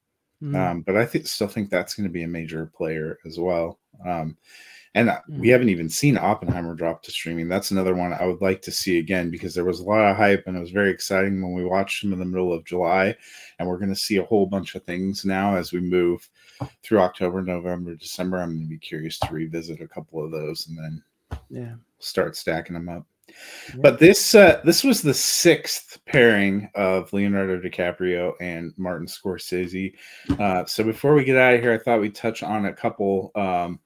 Mm-hmm. 0.43 0.57
Um, 0.57 0.81
but 0.83 0.97
I 0.97 1.07
think 1.07 1.27
still 1.27 1.49
think 1.49 1.71
that's 1.71 1.95
going 1.95 2.09
to 2.09 2.13
be 2.13 2.25
a 2.25 2.29
major 2.29 2.71
player 2.75 3.19
as 3.25 3.39
well. 3.39 3.79
Um, 4.05 4.37
and 4.95 5.09
mm-hmm. 5.09 5.41
we 5.41 5.49
haven't 5.49 5.69
even 5.71 5.89
seen 5.89 6.17
Oppenheimer 6.17 6.75
drop 6.75 7.03
to 7.03 7.11
streaming. 7.11 7.49
That's 7.49 7.71
another 7.71 7.95
one 7.95 8.13
I 8.13 8.27
would 8.27 8.41
like 8.41 8.63
to 8.63 8.73
see 8.73 8.99
again 8.99 9.31
because 9.31 9.55
there 9.55 9.65
was 9.65 9.81
a 9.81 9.85
lot 9.85 10.09
of 10.09 10.17
hype 10.17 10.45
and 10.47 10.57
it 10.57 10.61
was 10.61 10.71
very 10.71 10.91
exciting 10.91 11.43
when 11.43 11.53
we 11.53 11.65
watched 11.65 12.03
them 12.03 12.13
in 12.13 12.19
the 12.19 12.25
middle 12.25 12.53
of 12.53 12.65
July. 12.65 13.17
And 13.59 13.69
we're 13.69 13.79
going 13.79 13.95
to 13.95 13.97
see 13.97 14.19
a 14.19 14.25
whole 14.25 14.47
bunch 14.47 14.75
of 14.75 14.85
things 14.85 15.25
now 15.25 15.57
as 15.57 15.73
we 15.73 15.81
move 15.81 16.29
through 16.83 17.01
October, 17.01 17.43
November, 17.43 17.95
December. 17.97 18.39
I'm 18.39 18.51
going 18.51 18.63
to 18.63 18.69
be 18.69 18.79
curious 18.79 19.19
to 19.21 19.33
revisit 19.33 19.81
a 19.81 19.89
couple 19.89 20.25
of 20.25 20.31
those 20.31 20.69
and 20.69 20.79
then 20.79 21.03
yeah, 21.51 21.75
start 21.99 22.37
stacking 22.37 22.75
them 22.75 22.89
up. 22.89 23.05
But 23.77 23.99
this 23.99 24.35
uh, 24.35 24.61
this 24.65 24.85
was 24.85 25.01
the 25.01 25.15
sixth 25.15 25.99
pairing 26.07 26.69
of 26.75 27.13
Leonardo 27.13 27.59
DiCaprio 27.59 28.35
and 28.41 28.73
Martin 28.77 29.07
Scorsese. 29.07 29.95
Uh, 30.39 30.65
so 30.67 30.85
before 30.85 31.15
we 31.15 31.25
get 31.25 31.37
out 31.37 31.55
of 31.55 31.61
here, 31.61 31.73
I 31.73 31.79
thought 31.79 32.01
we'd 32.01 32.15
touch 32.15 32.43
on 32.43 32.67
a 32.67 32.73
couple 32.73 33.33
um, 33.35 33.81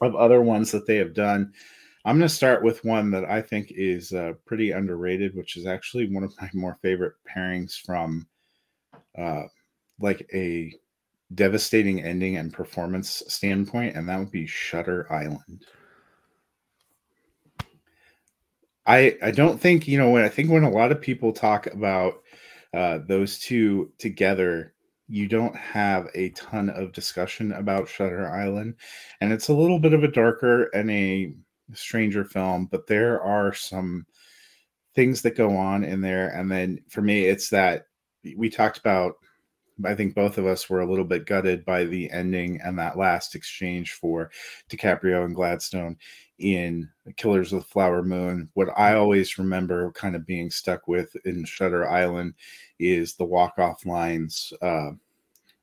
of 0.00 0.14
other 0.14 0.40
ones 0.42 0.70
that 0.72 0.86
they 0.86 0.96
have 0.96 1.14
done. 1.14 1.52
I'm 2.04 2.18
going 2.18 2.28
to 2.28 2.34
start 2.34 2.62
with 2.62 2.84
one 2.84 3.10
that 3.10 3.24
I 3.24 3.42
think 3.42 3.72
is 3.72 4.12
uh, 4.12 4.32
pretty 4.46 4.70
underrated, 4.70 5.34
which 5.34 5.56
is 5.56 5.66
actually 5.66 6.12
one 6.12 6.24
of 6.24 6.32
my 6.40 6.50
more 6.54 6.78
favorite 6.82 7.14
pairings 7.28 7.78
from 7.80 8.26
uh, 9.16 9.44
like 10.00 10.28
a 10.32 10.72
devastating 11.34 12.02
ending 12.02 12.36
and 12.36 12.52
performance 12.52 13.22
standpoint, 13.28 13.96
and 13.96 14.08
that 14.08 14.18
would 14.18 14.30
be 14.30 14.46
Shutter 14.46 15.10
Island. 15.12 15.66
I 18.86 19.16
I 19.22 19.30
don't 19.30 19.60
think 19.60 19.86
you 19.86 19.98
know 19.98 20.10
when 20.10 20.24
I 20.24 20.28
think 20.28 20.50
when 20.50 20.64
a 20.64 20.70
lot 20.70 20.92
of 20.92 21.00
people 21.00 21.32
talk 21.32 21.66
about 21.66 22.22
uh, 22.72 23.00
those 23.06 23.38
two 23.38 23.92
together, 23.98 24.72
you 25.08 25.26
don't 25.26 25.56
have 25.56 26.08
a 26.14 26.28
ton 26.30 26.68
of 26.70 26.92
discussion 26.92 27.52
about 27.52 27.88
Shutter 27.88 28.30
Island, 28.30 28.74
and 29.20 29.32
it's 29.32 29.48
a 29.48 29.54
little 29.54 29.78
bit 29.78 29.94
of 29.94 30.04
a 30.04 30.10
darker 30.10 30.64
and 30.74 30.90
a 30.90 31.32
stranger 31.74 32.24
film, 32.24 32.66
but 32.66 32.86
there 32.86 33.20
are 33.22 33.52
some 33.52 34.06
things 34.94 35.22
that 35.22 35.36
go 35.36 35.56
on 35.56 35.84
in 35.84 36.00
there. 36.00 36.28
And 36.28 36.50
then 36.50 36.80
for 36.88 37.02
me, 37.02 37.24
it's 37.24 37.48
that 37.50 37.86
we 38.36 38.50
talked 38.50 38.78
about. 38.78 39.14
I 39.84 39.94
think 39.94 40.14
both 40.14 40.38
of 40.38 40.46
us 40.46 40.68
were 40.68 40.80
a 40.80 40.90
little 40.90 41.04
bit 41.04 41.24
gutted 41.24 41.64
by 41.64 41.84
the 41.84 42.10
ending 42.10 42.60
and 42.64 42.76
that 42.78 42.98
last 42.98 43.36
exchange 43.36 43.92
for 43.92 44.30
DiCaprio 44.68 45.24
and 45.24 45.36
Gladstone 45.36 45.96
in 46.38 46.88
Killers 47.16 47.52
of 47.52 47.60
the 47.60 47.68
Flower 47.68 48.02
Moon. 48.02 48.48
What 48.54 48.68
I 48.76 48.94
always 48.94 49.38
remember 49.38 49.90
kind 49.92 50.14
of 50.14 50.26
being 50.26 50.50
stuck 50.50 50.88
with 50.88 51.14
in 51.24 51.44
Shutter 51.44 51.88
Island 51.88 52.34
is 52.78 53.14
the 53.14 53.24
walk 53.24 53.58
off 53.58 53.84
lines 53.84 54.52
uh, 54.62 54.90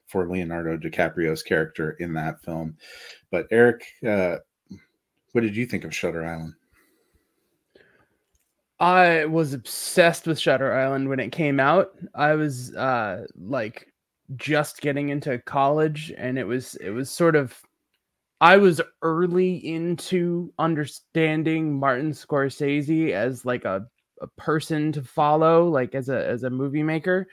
for 0.08 0.30
Leonardo 0.30 0.78
DiCaprio's 0.78 1.44
character 1.44 1.92
in 2.00 2.14
that 2.14 2.42
film. 2.42 2.78
But 3.32 3.48
Eric, 3.52 3.86
uh, 4.08 4.38
what 5.32 5.42
did 5.42 5.56
you 5.56 5.66
think 5.66 5.84
of 5.84 5.96
Shutter 5.96 6.26
Island? 6.26 6.54
I 8.80 9.26
was 9.26 9.54
obsessed 9.54 10.28
with 10.28 10.40
Shutter 10.40 10.74
Island 10.74 11.08
when 11.08 11.20
it 11.20 11.32
came 11.32 11.60
out. 11.60 11.92
I 12.14 12.34
was 12.34 12.76
uh, 12.76 13.26
like 13.40 13.88
just 14.36 14.82
getting 14.82 15.10
into 15.10 15.40
college, 15.40 16.14
and 16.18 16.38
it 16.38 16.44
was 16.44 16.76
it 16.76 16.90
was 16.90 17.10
sort 17.10 17.36
of 17.36 17.58
I 18.42 18.58
was 18.58 18.82
early 19.02 19.56
into 19.66 20.54
understanding 20.60 21.80
Martin 21.80 22.12
Scorsese 22.12 23.12
as 23.12 23.46
like 23.46 23.66
a, 23.66 23.86
a 24.22 24.28
person 24.38 24.92
to 24.94 25.02
follow, 25.02 25.68
like 25.70 25.96
as 25.96 26.10
a 26.10 26.28
as 26.28 26.44
a 26.44 26.50
movie 26.50 26.84
maker. 26.84 27.28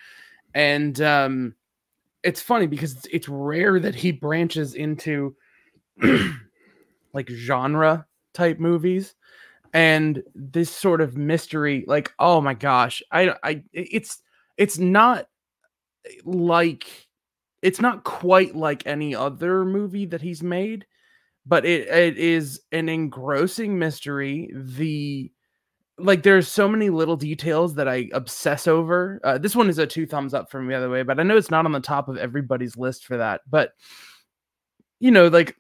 And 0.54 1.00
um 1.00 1.54
it's 2.23 2.40
funny 2.40 2.66
because 2.66 2.92
it's, 2.92 3.06
it's 3.11 3.28
rare 3.28 3.80
that 3.80 3.94
he 3.94 4.12
branches 4.12 4.75
into 4.75 5.35
like 7.12 7.28
genre 7.30 8.06
type 8.35 8.59
movies 8.59 9.14
and 9.75 10.23
this 10.35 10.71
sort 10.71 11.00
of 11.00 11.16
mystery 11.16 11.85
like 11.87 12.12
oh 12.18 12.40
my 12.40 12.54
gosh 12.54 13.02
i 13.11 13.35
i 13.42 13.62
it's 13.73 14.23
it's 14.56 14.78
not 14.78 15.26
like 16.25 17.09
it's 17.62 17.80
not 17.80 18.04
quite 18.04 18.54
like 18.54 18.87
any 18.87 19.14
other 19.14 19.64
movie 19.64 20.06
that 20.06 20.23
he's 20.23 20.42
made 20.42 20.87
but 21.46 21.64
it 21.64 21.88
it 21.88 22.18
is 22.18 22.61
an 22.72 22.88
engrossing 22.88 23.78
mystery. 23.78 24.50
The 24.54 25.30
like 25.99 26.22
there's 26.22 26.49
so 26.49 26.68
many 26.68 26.90
little 26.90 27.16
details 27.16 27.75
that 27.75 27.88
I 27.88 28.08
obsess 28.12 28.66
over. 28.66 29.20
Uh, 29.25 29.38
this 29.38 29.54
one 29.54 29.68
is 29.68 29.78
a 29.78 29.87
two 29.87 30.06
thumbs 30.06 30.34
up 30.34 30.50
by 30.50 30.80
the 30.80 30.90
way, 30.90 31.02
but 31.02 31.20
I 31.20 31.22
know 31.22 31.37
it's 31.37 31.50
not 31.50 31.66
on 31.66 31.72
the 31.72 31.80
top 31.80 32.08
of 32.08 32.16
everybody's 32.16 32.76
list 32.76 33.04
for 33.04 33.16
that. 33.18 33.42
But 33.49 33.72
you 35.00 35.11
know, 35.11 35.28
like 35.28 35.56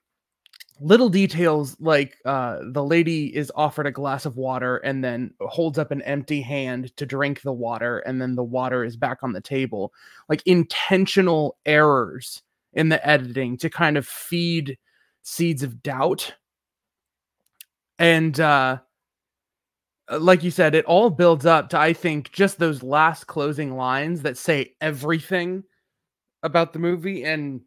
little 0.80 1.08
details 1.08 1.76
like 1.80 2.16
uh, 2.24 2.58
the 2.72 2.82
lady 2.82 3.34
is 3.34 3.52
offered 3.54 3.86
a 3.86 3.92
glass 3.92 4.26
of 4.26 4.36
water 4.36 4.78
and 4.78 5.04
then 5.04 5.32
holds 5.40 5.78
up 5.78 5.90
an 5.90 6.02
empty 6.02 6.40
hand 6.40 6.96
to 6.96 7.06
drink 7.06 7.42
the 7.42 7.52
water, 7.52 7.98
and 8.00 8.20
then 8.20 8.34
the 8.34 8.44
water 8.44 8.84
is 8.84 8.96
back 8.96 9.18
on 9.22 9.32
the 9.32 9.40
table. 9.40 9.92
Like 10.28 10.42
intentional 10.46 11.56
errors 11.66 12.42
in 12.72 12.88
the 12.88 13.06
editing 13.06 13.58
to 13.58 13.68
kind 13.68 13.96
of 13.96 14.06
feed 14.06 14.78
seeds 15.22 15.62
of 15.62 15.82
doubt. 15.82 16.34
And 17.98 18.38
uh 18.38 18.78
like 20.10 20.42
you 20.42 20.50
said, 20.50 20.74
it 20.74 20.84
all 20.84 21.10
builds 21.10 21.46
up 21.46 21.70
to 21.70 21.78
I 21.78 21.92
think 21.92 22.32
just 22.32 22.58
those 22.58 22.82
last 22.82 23.26
closing 23.26 23.76
lines 23.76 24.22
that 24.22 24.36
say 24.36 24.74
everything 24.80 25.64
about 26.42 26.72
the 26.72 26.78
movie 26.78 27.24
and 27.24 27.60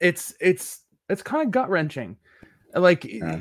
it's 0.00 0.34
it's 0.40 0.80
it's 1.08 1.22
kind 1.22 1.46
of 1.46 1.50
gut 1.50 1.68
wrenching. 1.68 2.16
Like 2.74 3.04
yeah. 3.04 3.40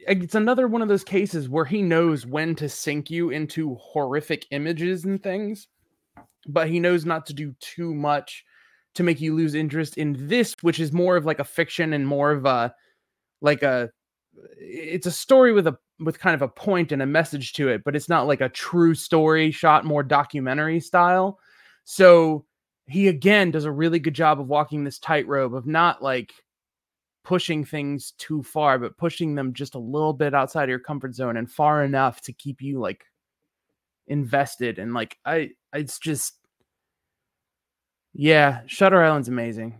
it's 0.00 0.34
another 0.34 0.68
one 0.68 0.82
of 0.82 0.88
those 0.88 1.04
cases 1.04 1.48
where 1.48 1.64
he 1.64 1.82
knows 1.82 2.26
when 2.26 2.54
to 2.56 2.68
sink 2.68 3.10
you 3.10 3.30
into 3.30 3.74
horrific 3.76 4.46
images 4.50 5.04
and 5.04 5.22
things, 5.22 5.68
but 6.46 6.68
he 6.68 6.80
knows 6.80 7.04
not 7.04 7.26
to 7.26 7.34
do 7.34 7.54
too 7.60 7.94
much 7.94 8.44
to 8.94 9.02
make 9.02 9.20
you 9.20 9.34
lose 9.34 9.54
interest 9.54 9.98
in 9.98 10.28
this, 10.28 10.54
which 10.62 10.80
is 10.80 10.92
more 10.92 11.16
of 11.16 11.24
like 11.24 11.38
a 11.38 11.44
fiction 11.44 11.92
and 11.92 12.06
more 12.06 12.30
of 12.30 12.46
a 12.46 12.74
like 13.40 13.62
a 13.62 13.90
it's 14.58 15.06
a 15.06 15.12
story 15.12 15.52
with 15.52 15.66
a 15.66 15.76
with 16.00 16.18
kind 16.18 16.34
of 16.34 16.42
a 16.42 16.48
point 16.48 16.92
and 16.92 17.02
a 17.02 17.06
message 17.06 17.52
to 17.54 17.68
it, 17.68 17.82
but 17.84 17.94
it's 17.94 18.08
not 18.08 18.26
like 18.26 18.40
a 18.40 18.48
true 18.48 18.94
story 18.94 19.50
shot 19.50 19.84
more 19.84 20.02
documentary 20.02 20.80
style. 20.80 21.38
So 21.84 22.46
he 22.86 23.08
again 23.08 23.50
does 23.50 23.64
a 23.64 23.72
really 23.72 23.98
good 23.98 24.14
job 24.14 24.40
of 24.40 24.48
walking 24.48 24.84
this 24.84 24.98
tightrope 24.98 25.52
of 25.52 25.66
not 25.66 26.02
like 26.02 26.32
pushing 27.24 27.64
things 27.64 28.12
too 28.18 28.42
far, 28.42 28.78
but 28.78 28.98
pushing 28.98 29.34
them 29.34 29.54
just 29.54 29.74
a 29.74 29.78
little 29.78 30.12
bit 30.12 30.34
outside 30.34 30.64
of 30.64 30.68
your 30.68 30.78
comfort 30.78 31.14
zone 31.14 31.36
and 31.36 31.50
far 31.50 31.82
enough 31.84 32.20
to 32.22 32.32
keep 32.32 32.60
you 32.60 32.78
like 32.78 33.04
invested 34.06 34.78
and 34.78 34.92
like 34.92 35.16
I 35.24 35.52
it's 35.72 35.98
just 35.98 36.34
yeah, 38.14 38.60
Shutter 38.66 39.02
Island's 39.02 39.28
amazing. 39.28 39.78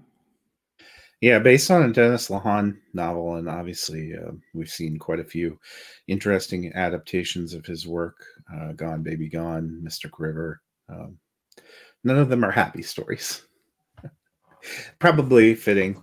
Yeah, 1.21 1.39
based 1.39 1.71
on 1.71 1.85
a 1.85 1.93
Dennis 1.93 2.29
Lehane 2.29 2.77
novel, 2.93 3.37
and 3.37 3.49
obviously 3.49 4.13
uh, 4.15 4.33
we've 4.53 4.69
seen 4.69 4.99
quite 4.99 5.21
a 5.21 5.25
few 5.25 5.59
interesting 6.07 6.71
adaptations 6.75 7.55
of 7.55 7.65
his 7.65 7.87
work. 7.87 8.17
Uh, 8.55 8.73
Gone 8.73 9.03
Baby 9.03 9.29
Gone, 9.31 9.83
Mystic 9.83 10.19
River. 10.19 10.61
Um, 10.91 11.17
none 12.03 12.19
of 12.19 12.29
them 12.29 12.45
are 12.45 12.51
happy 12.51 12.83
stories. 12.83 13.43
Probably 14.99 15.55
fitting. 15.55 16.03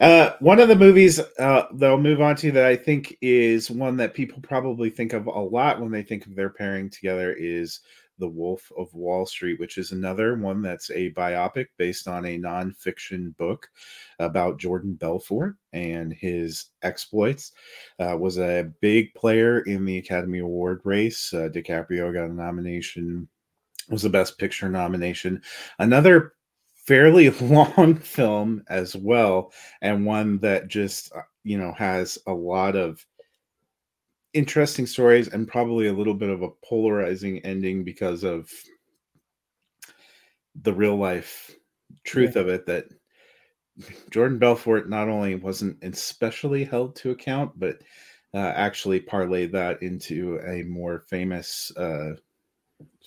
Uh, 0.00 0.32
one 0.40 0.60
of 0.60 0.68
the 0.68 0.76
movies 0.76 1.20
uh, 1.38 1.66
they'll 1.74 1.96
move 1.96 2.20
on 2.20 2.36
to 2.36 2.52
that 2.52 2.66
I 2.66 2.76
think 2.76 3.16
is 3.22 3.70
one 3.70 3.96
that 3.98 4.12
people 4.12 4.40
probably 4.42 4.90
think 4.90 5.12
of 5.12 5.26
a 5.28 5.30
lot 5.30 5.80
when 5.80 5.90
they 5.90 6.02
think 6.02 6.26
of 6.26 6.34
their 6.34 6.50
pairing 6.50 6.90
together 6.90 7.32
is 7.32 7.80
The 8.22 8.28
Wolf 8.28 8.70
of 8.78 8.94
Wall 8.94 9.26
Street, 9.26 9.58
which 9.58 9.78
is 9.78 9.90
another 9.90 10.36
one 10.36 10.62
that's 10.62 10.92
a 10.92 11.10
biopic 11.10 11.66
based 11.76 12.06
on 12.06 12.24
a 12.24 12.38
nonfiction 12.38 13.36
book 13.36 13.68
about 14.20 14.60
Jordan 14.60 14.94
Belfort 14.94 15.56
and 15.72 16.12
his 16.12 16.66
exploits. 16.82 17.50
Uh, 17.98 18.16
was 18.16 18.38
a 18.38 18.70
big 18.80 19.12
player 19.14 19.62
in 19.62 19.84
the 19.84 19.98
Academy 19.98 20.38
Award 20.38 20.82
race. 20.84 21.34
Uh, 21.34 21.48
DiCaprio 21.52 22.14
got 22.14 22.30
a 22.30 22.32
nomination, 22.32 23.26
was 23.88 24.02
the 24.02 24.08
Best 24.08 24.38
Picture 24.38 24.68
nomination. 24.68 25.42
Another 25.80 26.34
fairly 26.76 27.30
long 27.40 27.96
film 27.96 28.62
as 28.68 28.94
well, 28.94 29.52
and 29.80 30.06
one 30.06 30.38
that 30.38 30.68
just, 30.68 31.12
uh, 31.12 31.22
you 31.42 31.58
know, 31.58 31.72
has 31.72 32.18
a 32.28 32.32
lot 32.32 32.76
of 32.76 33.04
interesting 34.34 34.86
stories 34.86 35.28
and 35.28 35.48
probably 35.48 35.88
a 35.88 35.92
little 35.92 36.14
bit 36.14 36.30
of 36.30 36.42
a 36.42 36.50
polarizing 36.64 37.38
ending 37.40 37.84
because 37.84 38.24
of 38.24 38.50
the 40.62 40.72
real 40.72 40.96
life 40.96 41.54
truth 42.04 42.36
yeah. 42.36 42.42
of 42.42 42.48
it 42.48 42.66
that 42.66 42.86
Jordan 44.10 44.38
Belfort 44.38 44.88
not 44.88 45.08
only 45.08 45.34
wasn't 45.34 45.78
especially 45.82 46.64
held 46.64 46.94
to 46.96 47.10
account, 47.10 47.58
but 47.58 47.78
uh, 48.34 48.38
actually 48.38 49.00
parlayed 49.00 49.52
that 49.52 49.82
into 49.82 50.38
a 50.46 50.62
more 50.64 51.04
famous 51.08 51.70
uh, 51.76 52.12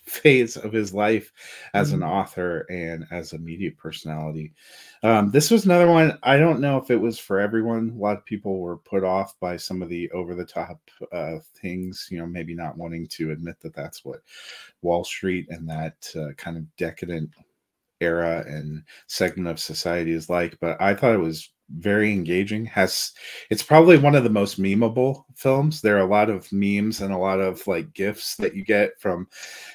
phase 0.08 0.56
of 0.56 0.72
his 0.72 0.94
life 0.94 1.32
as 1.74 1.92
mm-hmm. 1.92 2.04
an 2.04 2.10
author 2.10 2.60
and 2.70 3.06
as 3.12 3.34
a 3.34 3.40
media 3.40 3.72
personality. 3.72 4.54
Um, 5.04 5.32
this 5.32 5.50
was 5.50 5.66
another 5.66 5.88
one. 5.88 6.18
I 6.24 6.38
don't 6.38 6.60
know 6.60 6.78
if 6.78 6.92
it 6.92 7.00
was 7.00 7.18
for 7.18 7.40
everyone. 7.40 7.92
A 7.96 8.00
lot 8.00 8.18
of 8.18 8.26
people 8.26 8.60
were 8.60 8.78
put 8.78 9.04
off 9.04 9.36
by 9.40 9.58
some 9.58 9.82
of 9.82 9.90
the 9.90 10.10
over 10.12 10.36
the 10.36 10.46
top 10.46 10.80
uh, 11.12 11.38
things, 11.60 12.08
you 12.12 12.20
know, 12.20 12.28
maybe 12.28 12.54
not 12.54 12.78
wanting 12.78 13.08
to 13.10 13.32
admit 13.32 13.60
that 13.62 13.76
that's 13.76 14.06
what 14.06 14.22
Wall 14.82 15.04
Street 15.04 15.48
and 15.50 15.68
that 15.70 16.10
uh, 16.16 16.34
kind 16.38 16.58
of 16.58 16.76
decadent 16.78 17.32
era 18.02 18.44
and 18.48 18.84
segment 19.08 19.48
of 19.48 19.60
society 19.60 20.12
is 20.12 20.30
like. 20.30 20.58
But 20.60 20.80
I 20.82 20.94
thought 20.94 21.16
it 21.16 21.20
was 21.20 21.50
very 21.70 22.12
engaging 22.12 22.64
has 22.66 23.12
it's 23.50 23.64
probably 23.64 23.98
one 23.98 24.14
of 24.14 24.24
the 24.24 24.30
most 24.30 24.62
memeable 24.62 25.24
films 25.36 25.82
there 25.82 25.98
are 25.98 26.06
a 26.06 26.10
lot 26.10 26.30
of 26.30 26.52
memes 26.52 27.02
and 27.02 27.12
a 27.12 27.18
lot 27.18 27.40
of 27.40 27.66
like 27.66 27.92
gifts 27.94 28.36
that 28.36 28.56
you 28.56 28.64
get 28.64 29.00
from 29.00 29.28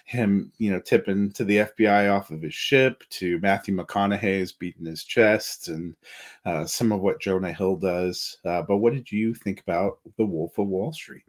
him 0.04 0.52
you 0.58 0.70
know 0.70 0.80
tipping 0.80 1.32
to 1.32 1.44
the 1.44 1.56
fbi 1.56 2.12
off 2.14 2.30
of 2.30 2.42
his 2.42 2.54
ship 2.54 3.02
to 3.10 3.40
matthew 3.40 3.74
mcconaughey's 3.74 4.52
beating 4.52 4.86
his 4.86 5.02
chest 5.02 5.68
and 5.68 5.96
uh, 6.44 6.64
some 6.64 6.92
of 6.92 7.00
what 7.00 7.20
jonah 7.20 7.52
hill 7.52 7.76
does 7.76 8.38
uh, 8.44 8.62
but 8.62 8.76
what 8.78 8.92
did 8.92 9.10
you 9.10 9.34
think 9.34 9.60
about 9.60 9.98
the 10.16 10.24
wolf 10.24 10.58
of 10.58 10.68
wall 10.68 10.92
street 10.92 11.24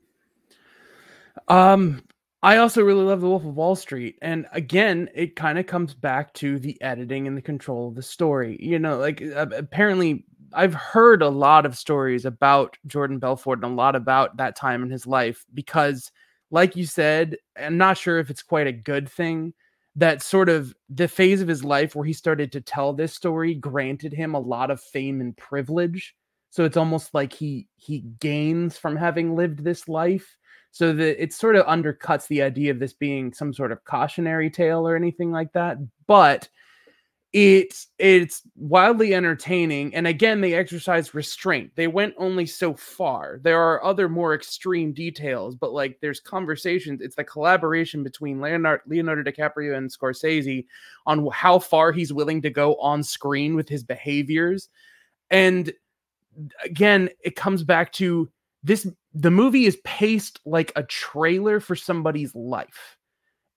um 1.48 2.04
I 2.44 2.58
also 2.58 2.82
really 2.82 3.04
love 3.04 3.22
The 3.22 3.30
Wolf 3.30 3.46
of 3.46 3.56
Wall 3.56 3.76
Street. 3.76 4.18
And 4.24 4.48
again, 4.52 5.10
it 5.14 5.36
kind 5.36 5.60
of 5.60 5.68
comes 5.68 5.94
back 5.94 6.34
to 6.36 6.58
the 6.58 6.82
editing 6.82 7.28
and 7.28 7.38
the 7.38 7.42
control 7.42 7.90
of 7.90 7.96
the 7.96 8.02
story. 8.02 8.58
You 8.60 8.80
know, 8.80 8.98
like 8.98 9.22
uh, 9.22 9.46
apparently 9.56 10.26
I've 10.54 10.74
heard 10.74 11.22
a 11.22 11.30
lot 11.30 11.66
of 11.66 11.78
stories 11.78 12.26
about 12.26 12.78
Jordan 12.88 13.20
Belfort 13.20 13.64
and 13.64 13.74
a 13.74 13.76
lot 13.76 13.96
about 13.96 14.38
that 14.38 14.56
time 14.56 14.84
in 14.84 14.90
his 14.90 15.08
life 15.08 15.46
because, 15.54 16.12
like 16.50 16.76
you 16.76 16.86
said, 16.86 17.38
I'm 17.58 17.78
not 17.78 17.98
sure 17.98 18.20
if 18.20 18.30
it's 18.30 18.44
quite 18.44 18.68
a 18.68 18.72
good 18.72 19.10
thing 19.10 19.54
that 19.96 20.22
sort 20.22 20.50
of 20.50 20.74
the 20.90 21.08
phase 21.08 21.42
of 21.42 21.48
his 21.48 21.64
life 21.64 21.96
where 21.96 22.06
he 22.06 22.14
started 22.14 22.52
to 22.54 22.62
tell 22.62 22.94
this 22.94 23.14
story 23.14 23.54
granted 23.54 24.14
him 24.14 24.36
a 24.36 24.40
lot 24.40 24.72
of 24.72 24.82
fame 24.82 25.20
and 25.20 25.36
privilege. 25.36 26.16
So 26.50 26.64
it's 26.66 26.78
almost 26.78 27.14
like 27.14 27.34
he 27.34 27.68
he 27.76 28.00
gains 28.20 28.78
from 28.78 28.96
having 28.96 29.36
lived 29.36 29.64
this 29.64 29.88
life. 29.88 30.38
So 30.74 30.94
that 30.94 31.22
it 31.22 31.34
sort 31.34 31.58
of 31.58 31.66
undercuts 31.66 32.28
the 32.28 32.42
idea 32.42 32.72
of 32.72 32.80
this 32.80 32.94
being 32.94 33.34
some 33.34 33.54
sort 33.54 33.74
of 33.74 33.84
cautionary 33.84 34.50
tale 34.50 34.88
or 34.88 34.96
anything 34.96 35.30
like 35.30 35.52
that. 35.52 35.78
But 36.08 36.48
it's 37.34 37.88
it's 37.98 38.42
wildly 38.58 39.14
entertaining 39.14 39.96
and 39.96 40.06
again 40.06 40.42
they 40.42 40.54
exercise 40.54 41.14
restraint. 41.14 41.72
They 41.76 41.88
went 41.88 42.14
only 42.18 42.46
so 42.46 42.74
far. 42.74 43.40
There 43.42 43.62
are 43.62 43.84
other 43.86 44.10
more 44.10 44.34
extreme 44.34 44.92
details 44.92 45.56
but 45.56 45.72
like 45.72 45.98
there's 46.02 46.20
conversations 46.20 47.00
it's 47.00 47.16
the 47.16 47.24
collaboration 47.24 48.04
between 48.04 48.42
leonardo, 48.42 48.84
leonardo 48.86 49.24
dicaprio 49.24 49.78
and 49.78 49.90
scorsese 49.90 50.66
on 51.06 51.26
how 51.32 51.58
far 51.58 51.94
he's 51.94 52.12
willing 52.12 52.42
to 52.42 52.50
go 52.50 52.76
on 52.76 53.02
screen 53.02 53.56
with 53.56 53.70
his 53.70 53.84
behaviors 53.84 54.68
and 55.30 55.72
again 56.66 57.10
it 57.24 57.38
comes 57.38 57.64
back 57.64 57.94
to 57.94 58.30
this 58.64 58.86
the 59.14 59.32
movie 59.32 59.66
is 59.66 59.78
paced 59.86 60.40
like 60.46 60.74
a 60.76 60.84
trailer 60.84 61.62
for 61.62 61.76
somebody's 61.78 62.36
life 62.36 62.98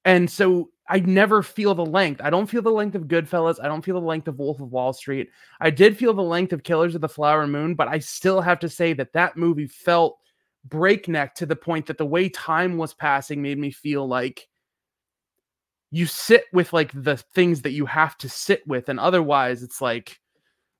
and 0.04 0.30
so 0.30 0.70
I 0.88 1.00
never 1.00 1.42
feel 1.42 1.74
the 1.74 1.86
length. 1.86 2.20
I 2.22 2.30
don't 2.30 2.46
feel 2.46 2.60
the 2.60 2.70
length 2.70 2.94
of 2.94 3.04
Goodfellas. 3.04 3.62
I 3.62 3.68
don't 3.68 3.84
feel 3.84 3.98
the 3.98 4.06
length 4.06 4.28
of 4.28 4.38
Wolf 4.38 4.60
of 4.60 4.70
Wall 4.70 4.92
Street. 4.92 5.30
I 5.60 5.70
did 5.70 5.96
feel 5.96 6.12
the 6.12 6.22
length 6.22 6.52
of 6.52 6.62
Killers 6.62 6.94
of 6.94 7.00
the 7.00 7.08
Flower 7.08 7.46
Moon, 7.46 7.74
but 7.74 7.88
I 7.88 7.98
still 8.00 8.40
have 8.42 8.58
to 8.60 8.68
say 8.68 8.92
that 8.94 9.14
that 9.14 9.36
movie 9.36 9.66
felt 9.66 10.18
breakneck 10.64 11.34
to 11.36 11.46
the 11.46 11.56
point 11.56 11.86
that 11.86 11.98
the 11.98 12.06
way 12.06 12.28
time 12.28 12.76
was 12.76 12.94
passing 12.94 13.42
made 13.42 13.58
me 13.58 13.70
feel 13.70 14.06
like 14.06 14.46
you 15.90 16.06
sit 16.06 16.44
with 16.52 16.72
like 16.72 16.90
the 16.92 17.16
things 17.34 17.62
that 17.62 17.72
you 17.72 17.86
have 17.86 18.16
to 18.18 18.28
sit 18.28 18.66
with 18.66 18.88
and 18.88 18.98
otherwise 18.98 19.62
it's 19.62 19.80
like 19.80 20.18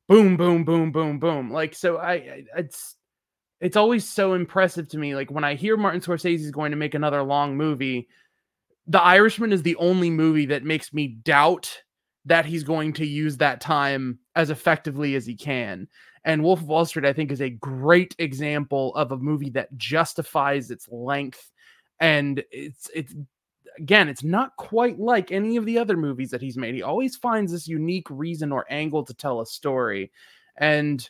boom 0.08 0.36
boom 0.36 0.64
boom 0.64 0.90
boom 0.90 1.18
boom 1.18 1.52
like 1.52 1.74
so 1.74 1.98
I 1.98 2.44
it's 2.56 2.96
it's 3.60 3.76
always 3.76 4.08
so 4.08 4.32
impressive 4.32 4.88
to 4.88 4.98
me 4.98 5.14
like 5.14 5.30
when 5.30 5.44
I 5.44 5.54
hear 5.54 5.76
Martin 5.76 6.00
Scorsese 6.00 6.40
is 6.40 6.50
going 6.50 6.70
to 6.70 6.76
make 6.76 6.94
another 6.94 7.22
long 7.22 7.56
movie 7.56 8.08
the 8.86 9.02
Irishman 9.02 9.52
is 9.52 9.62
the 9.62 9.76
only 9.76 10.10
movie 10.10 10.46
that 10.46 10.64
makes 10.64 10.92
me 10.92 11.08
doubt 11.08 11.82
that 12.26 12.46
he's 12.46 12.64
going 12.64 12.92
to 12.94 13.06
use 13.06 13.36
that 13.36 13.60
time 13.60 14.18
as 14.34 14.50
effectively 14.50 15.14
as 15.14 15.26
he 15.26 15.34
can. 15.34 15.88
And 16.24 16.42
Wolf 16.42 16.60
of 16.60 16.68
Wall 16.68 16.86
Street, 16.86 17.04
I 17.04 17.12
think, 17.12 17.30
is 17.30 17.42
a 17.42 17.50
great 17.50 18.14
example 18.18 18.94
of 18.94 19.12
a 19.12 19.18
movie 19.18 19.50
that 19.50 19.76
justifies 19.76 20.70
its 20.70 20.88
length. 20.88 21.50
And 22.00 22.42
it's 22.50 22.90
it's 22.94 23.14
again, 23.78 24.08
it's 24.08 24.24
not 24.24 24.56
quite 24.56 24.98
like 24.98 25.32
any 25.32 25.56
of 25.56 25.66
the 25.66 25.78
other 25.78 25.96
movies 25.96 26.30
that 26.30 26.40
he's 26.40 26.56
made. 26.56 26.74
He 26.74 26.82
always 26.82 27.16
finds 27.16 27.52
this 27.52 27.68
unique 27.68 28.08
reason 28.08 28.52
or 28.52 28.64
angle 28.70 29.04
to 29.04 29.14
tell 29.14 29.40
a 29.40 29.46
story. 29.46 30.10
And 30.56 31.08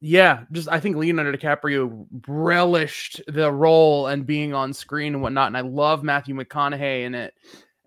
yeah, 0.00 0.44
just 0.50 0.68
I 0.68 0.80
think 0.80 0.96
Leonardo 0.96 1.32
DiCaprio 1.32 2.06
relished 2.26 3.20
the 3.28 3.52
role 3.52 4.06
and 4.06 4.26
being 4.26 4.54
on 4.54 4.72
screen 4.72 5.14
and 5.14 5.22
whatnot. 5.22 5.48
And 5.48 5.56
I 5.56 5.60
love 5.60 6.02
Matthew 6.02 6.34
McConaughey 6.34 7.04
in 7.04 7.14
it. 7.14 7.34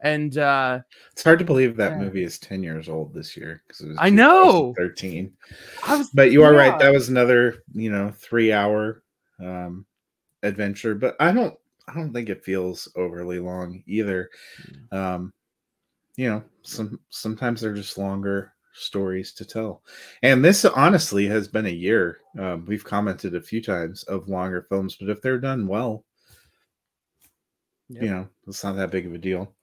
And 0.02 0.38
uh 0.38 0.82
it's 1.12 1.24
hard 1.24 1.40
to 1.40 1.46
believe 1.46 1.78
that 1.78 1.94
yeah. 1.94 1.98
movie 2.00 2.24
is 2.24 2.38
10 2.38 2.62
years 2.62 2.90
old 2.90 3.14
this 3.14 3.36
year 3.38 3.64
because 3.66 3.82
it 3.82 3.88
was 3.90 3.98
I 4.00 4.10
know 4.10 4.74
13. 4.78 5.32
but 6.14 6.32
you 6.32 6.44
are 6.44 6.54
yeah. 6.54 6.60
right. 6.60 6.80
That 6.80 6.94
was 6.94 7.10
another, 7.10 7.64
you 7.74 7.90
know, 7.92 8.12
three 8.16 8.52
hour 8.52 9.02
um 9.40 9.86
adventure. 10.44 10.94
But 10.94 11.16
I 11.20 11.32
don't 11.32 11.58
I 11.88 11.96
don't 11.96 12.14
think 12.14 12.30
it 12.30 12.46
feels 12.46 12.88
overly 12.96 13.40
long 13.40 13.84
either. 13.88 14.30
Mm. 14.92 14.98
Um, 14.98 15.34
you 16.16 16.30
know, 16.30 16.44
some 16.62 17.00
sometimes 17.10 17.62
they're 17.62 17.74
just 17.74 17.98
longer 17.98 18.53
stories 18.74 19.34
to 19.34 19.46
tell. 19.46 19.84
And 20.22 20.44
this 20.44 20.66
honestly 20.66 21.28
has 21.28 21.48
been 21.48 21.66
a 21.66 21.70
year. 21.70 22.20
Um, 22.38 22.66
we've 22.66 22.84
commented 22.84 23.36
a 23.36 23.42
few 23.42 23.62
times 23.62 24.04
of 24.04 24.30
longer 24.30 24.66
films, 24.70 24.96
but 25.00 25.10
if 25.10 25.22
they're 25.22 25.40
done 25.40 25.68
well, 25.68 26.04
yep. 27.90 28.04
you 28.04 28.10
know, 28.10 28.28
it's 28.48 28.64
not 28.64 28.76
that 28.76 28.92
big 28.92 29.06
of 29.06 29.14
a 29.14 29.18
deal. 29.18 29.54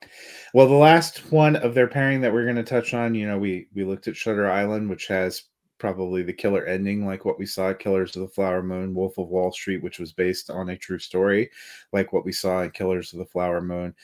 Well, 0.55 0.69
the 0.69 0.75
last 0.75 1.31
one 1.33 1.57
of 1.57 1.75
their 1.75 1.89
pairing 1.89 2.21
that 2.21 2.33
we're 2.33 2.45
going 2.45 2.57
to 2.57 2.63
touch 2.63 2.95
on, 2.95 3.15
you 3.15 3.27
know, 3.27 3.39
we 3.39 3.69
we 3.75 3.85
looked 3.85 4.09
at 4.09 4.17
Shutter 4.17 4.51
Island, 4.51 4.89
which 4.89 5.07
has 5.09 5.45
probably 5.79 6.23
the 6.23 6.33
killer 6.33 6.67
ending, 6.67 7.07
like 7.07 7.25
what 7.25 7.39
we 7.39 7.47
saw 7.47 7.73
Killers 7.73 8.15
of 8.15 8.23
the 8.23 8.29
Flower 8.29 8.63
Moon, 8.63 8.95
Wolf 8.95 9.19
of 9.19 9.29
Wall 9.29 9.51
Street, 9.51 9.83
which 9.83 9.99
was 9.99 10.13
based 10.13 10.51
on 10.51 10.69
a 10.69 10.77
true 10.77 10.99
story, 10.99 11.51
like 11.93 12.13
what 12.13 12.25
we 12.25 12.33
saw 12.33 12.63
in 12.63 12.71
Killers 12.71 13.13
of 13.13 13.19
the 13.19 13.25
Flower 13.25 13.61
Moon. 13.61 13.95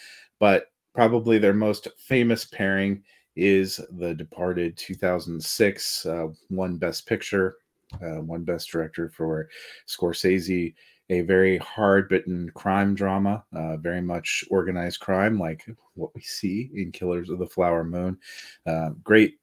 But 0.40 0.66
probably 0.94 1.38
their 1.38 1.54
most 1.54 1.88
famous 1.98 2.46
pairing 2.46 3.04
is 3.36 3.80
The 3.98 4.14
Departed 4.14 4.76
2006, 4.76 6.06
uh, 6.06 6.28
won 6.50 6.76
Best 6.76 7.06
Picture, 7.06 7.56
uh, 8.02 8.20
won 8.20 8.44
Best 8.44 8.70
Director 8.70 9.08
for 9.08 9.48
Scorsese. 9.86 10.74
A 11.08 11.20
very 11.20 11.56
hard 11.58 12.08
bitten 12.08 12.50
crime 12.54 12.94
drama, 12.94 13.44
uh, 13.52 13.76
very 13.76 14.00
much 14.00 14.44
organized 14.50 14.98
crime, 14.98 15.38
like 15.38 15.64
what 15.94 16.12
we 16.16 16.20
see 16.20 16.68
in 16.74 16.90
Killers 16.90 17.30
of 17.30 17.38
the 17.38 17.46
Flower 17.46 17.84
Moon. 17.84 18.18
Uh, 18.66 18.90
great 19.04 19.38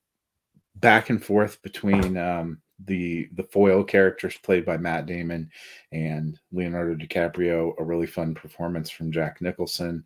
back 0.75 1.09
and 1.09 1.23
forth 1.23 1.61
between 1.61 2.17
um, 2.17 2.59
the 2.85 3.29
the 3.33 3.43
foil 3.43 3.83
characters 3.83 4.37
played 4.37 4.65
by 4.65 4.77
Matt 4.77 5.05
Damon 5.05 5.49
and 5.91 6.39
Leonardo 6.51 6.95
DiCaprio. 6.95 7.73
A 7.79 7.83
really 7.83 8.07
fun 8.07 8.33
performance 8.33 8.89
from 8.89 9.11
Jack 9.11 9.41
Nicholson. 9.41 10.03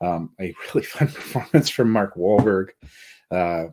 Um, 0.00 0.30
a 0.40 0.54
really 0.74 0.86
fun 0.86 1.08
performance 1.08 1.68
from 1.68 1.90
Mark 1.90 2.16
Wahlberg. 2.16 2.70
Uh, 3.30 3.66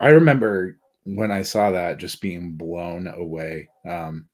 I 0.00 0.08
remember 0.08 0.78
when 1.04 1.30
I 1.30 1.42
saw 1.42 1.70
that 1.70 1.98
just 1.98 2.20
being 2.20 2.52
blown 2.52 3.06
away. 3.06 3.68
Um, 3.88 4.28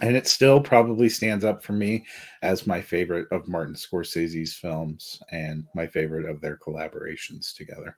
and 0.00 0.16
it 0.16 0.28
still 0.28 0.60
probably 0.60 1.08
stands 1.08 1.44
up 1.44 1.62
for 1.62 1.72
me 1.72 2.06
as 2.42 2.66
my 2.66 2.80
favorite 2.80 3.26
of 3.32 3.48
Martin 3.48 3.74
Scorsese's 3.74 4.54
films 4.54 5.20
and 5.32 5.64
my 5.74 5.86
favorite 5.86 6.28
of 6.28 6.40
their 6.40 6.56
collaborations 6.56 7.54
together. 7.54 7.96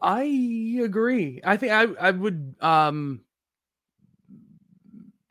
I 0.00 0.78
agree. 0.82 1.40
I 1.44 1.56
think 1.56 1.72
I 1.72 1.82
I 2.00 2.10
would 2.10 2.54
um 2.60 3.20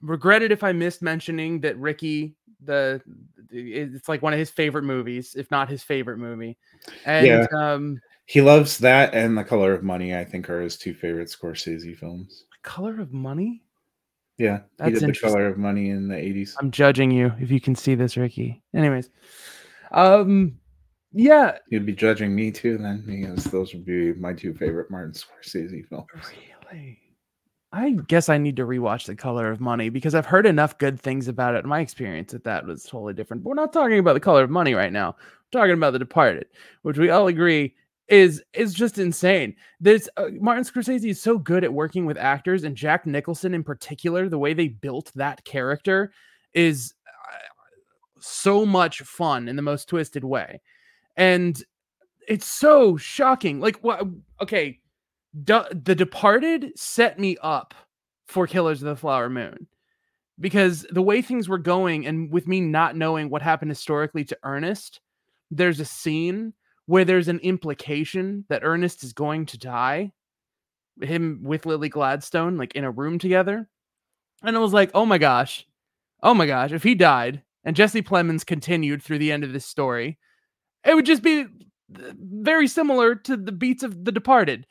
regret 0.01 0.43
it 0.43 0.51
if 0.51 0.63
I 0.63 0.71
missed 0.71 1.01
mentioning 1.01 1.61
that 1.61 1.77
Ricky 1.77 2.35
the 2.63 3.01
it's 3.49 4.09
like 4.09 4.21
one 4.21 4.33
of 4.33 4.39
his 4.39 4.49
favorite 4.49 4.83
movies, 4.83 5.35
if 5.37 5.49
not 5.51 5.69
his 5.69 5.83
favorite 5.83 6.17
movie. 6.17 6.57
And 7.05 7.27
Yeah. 7.27 7.45
um 7.57 8.01
He 8.27 8.41
loves 8.41 8.77
that 8.79 9.13
and 9.13 9.37
The 9.37 9.43
Color 9.43 9.73
of 9.73 9.83
Money, 9.83 10.13
I 10.13 10.25
think, 10.25 10.49
are 10.49 10.61
his 10.61 10.77
two 10.77 10.93
favorite 10.93 11.29
Scorsese 11.29 11.97
films. 11.97 12.43
The 12.51 12.69
color 12.69 12.99
of 12.99 13.13
Money? 13.13 13.63
Yeah, 14.37 14.59
That's 14.77 14.99
he 14.99 14.99
did 14.99 15.15
The. 15.15 15.19
Color 15.19 15.47
of 15.47 15.57
Money 15.57 15.89
in 15.89 16.09
the 16.09 16.15
80s. 16.15 16.55
I'm 16.59 16.69
judging 16.69 17.09
you 17.09 17.31
if 17.39 17.49
you 17.49 17.61
can 17.61 17.73
see 17.73 17.95
this, 17.95 18.17
Ricky. 18.17 18.61
Anyways. 18.75 19.09
Um 19.91 20.59
yeah, 21.13 21.57
You'd 21.69 21.85
be 21.85 21.93
judging 21.93 22.35
me 22.35 22.51
too, 22.51 22.77
then, 22.77 23.01
because 23.07 23.45
those 23.45 23.73
would 23.73 23.85
be 23.85 24.13
my 24.13 24.33
two 24.33 24.53
favorite 24.53 24.91
Martin 24.91 25.13
Scorsese 25.13 25.87
films. 25.87 26.05
Really? 26.13 26.99
I 27.71 27.91
guess 28.07 28.27
I 28.27 28.37
need 28.37 28.57
to 28.57 28.65
rewatch 28.65 29.05
The 29.05 29.15
Color 29.15 29.49
of 29.49 29.61
Money 29.61 29.87
because 29.87 30.15
I've 30.15 30.25
heard 30.25 30.45
enough 30.45 30.77
good 30.77 30.99
things 30.99 31.29
about 31.29 31.55
it. 31.55 31.63
In 31.63 31.69
my 31.69 31.79
experience 31.79 32.33
with 32.33 32.43
that 32.43 32.65
was 32.65 32.83
totally 32.83 33.13
different. 33.13 33.43
But 33.43 33.49
we're 33.49 33.55
not 33.55 33.71
talking 33.71 33.99
about 33.99 34.13
The 34.13 34.19
Color 34.19 34.43
of 34.43 34.49
Money 34.49 34.73
right 34.73 34.91
now. 34.91 35.15
We're 35.53 35.61
talking 35.61 35.73
about 35.73 35.93
The 35.93 35.99
Departed, 35.99 36.47
which 36.81 36.97
we 36.97 37.09
all 37.09 37.27
agree 37.27 37.73
is 38.07 38.41
is 38.53 38.73
just 38.73 38.97
insane. 38.97 39.55
There's 39.79 40.07
uh, 40.17 40.29
Martin 40.39 40.63
Scorsese 40.63 41.09
is 41.09 41.21
so 41.21 41.37
good 41.37 41.63
at 41.63 41.73
working 41.73 42.05
with 42.05 42.17
actors, 42.17 42.63
and 42.63 42.75
Jack 42.75 43.05
Nicholson 43.05 43.53
in 43.53 43.63
particular. 43.63 44.29
The 44.29 44.39
way 44.39 44.53
they 44.53 44.69
built 44.69 45.11
that 45.15 45.43
character 45.43 46.11
is 46.53 46.93
uh, 47.07 47.37
so 48.19 48.65
much 48.65 49.01
fun 49.01 49.47
in 49.47 49.55
the 49.55 49.61
most 49.61 49.89
twisted 49.89 50.23
way, 50.23 50.61
and 51.15 51.61
it's 52.27 52.47
so 52.47 52.97
shocking. 52.97 53.59
Like 53.59 53.77
what? 53.77 54.03
Okay, 54.41 54.79
The 55.33 55.95
Departed 55.97 56.71
set 56.75 57.19
me 57.19 57.37
up 57.41 57.73
for 58.27 58.47
Killers 58.47 58.81
of 58.81 58.87
the 58.87 58.95
Flower 58.95 59.29
Moon 59.29 59.67
because 60.39 60.85
the 60.91 61.01
way 61.01 61.21
things 61.21 61.49
were 61.49 61.57
going, 61.57 62.05
and 62.05 62.31
with 62.31 62.47
me 62.47 62.61
not 62.61 62.95
knowing 62.95 63.29
what 63.29 63.41
happened 63.41 63.71
historically 63.71 64.23
to 64.25 64.37
Ernest, 64.43 65.01
there's 65.51 65.79
a 65.79 65.85
scene 65.85 66.53
where 66.87 67.05
there's 67.05 67.27
an 67.27 67.39
implication 67.39 68.45
that 68.49 68.63
Ernest 68.63 69.03
is 69.03 69.13
going 69.13 69.45
to 69.45 69.57
die, 69.57 70.11
him 71.01 71.41
with 71.43 71.65
Lily 71.65 71.89
Gladstone, 71.89 72.57
like 72.57 72.75
in 72.75 72.83
a 72.83 72.91
room 72.91 73.19
together. 73.19 73.69
And 74.41 74.55
I 74.55 74.59
was 74.59 74.73
like, 74.73 74.89
oh 74.93 75.05
my 75.05 75.17
gosh, 75.17 75.67
oh 76.23 76.33
my 76.33 76.47
gosh, 76.47 76.71
if 76.71 76.83
he 76.83 76.95
died 76.95 77.43
and 77.63 77.75
Jesse 77.75 78.01
Plemons 78.01 78.45
continued 78.45 79.03
through 79.03 79.19
the 79.19 79.31
end 79.31 79.43
of 79.43 79.53
this 79.53 79.65
story, 79.65 80.17
it 80.85 80.95
would 80.95 81.05
just 81.05 81.21
be 81.21 81.41
uh, 81.41 82.13
very 82.17 82.67
similar 82.67 83.15
to 83.15 83.35
the 83.35 83.51
beats 83.51 83.83
of 83.83 84.05
The 84.05 84.11
Departed. 84.11 84.65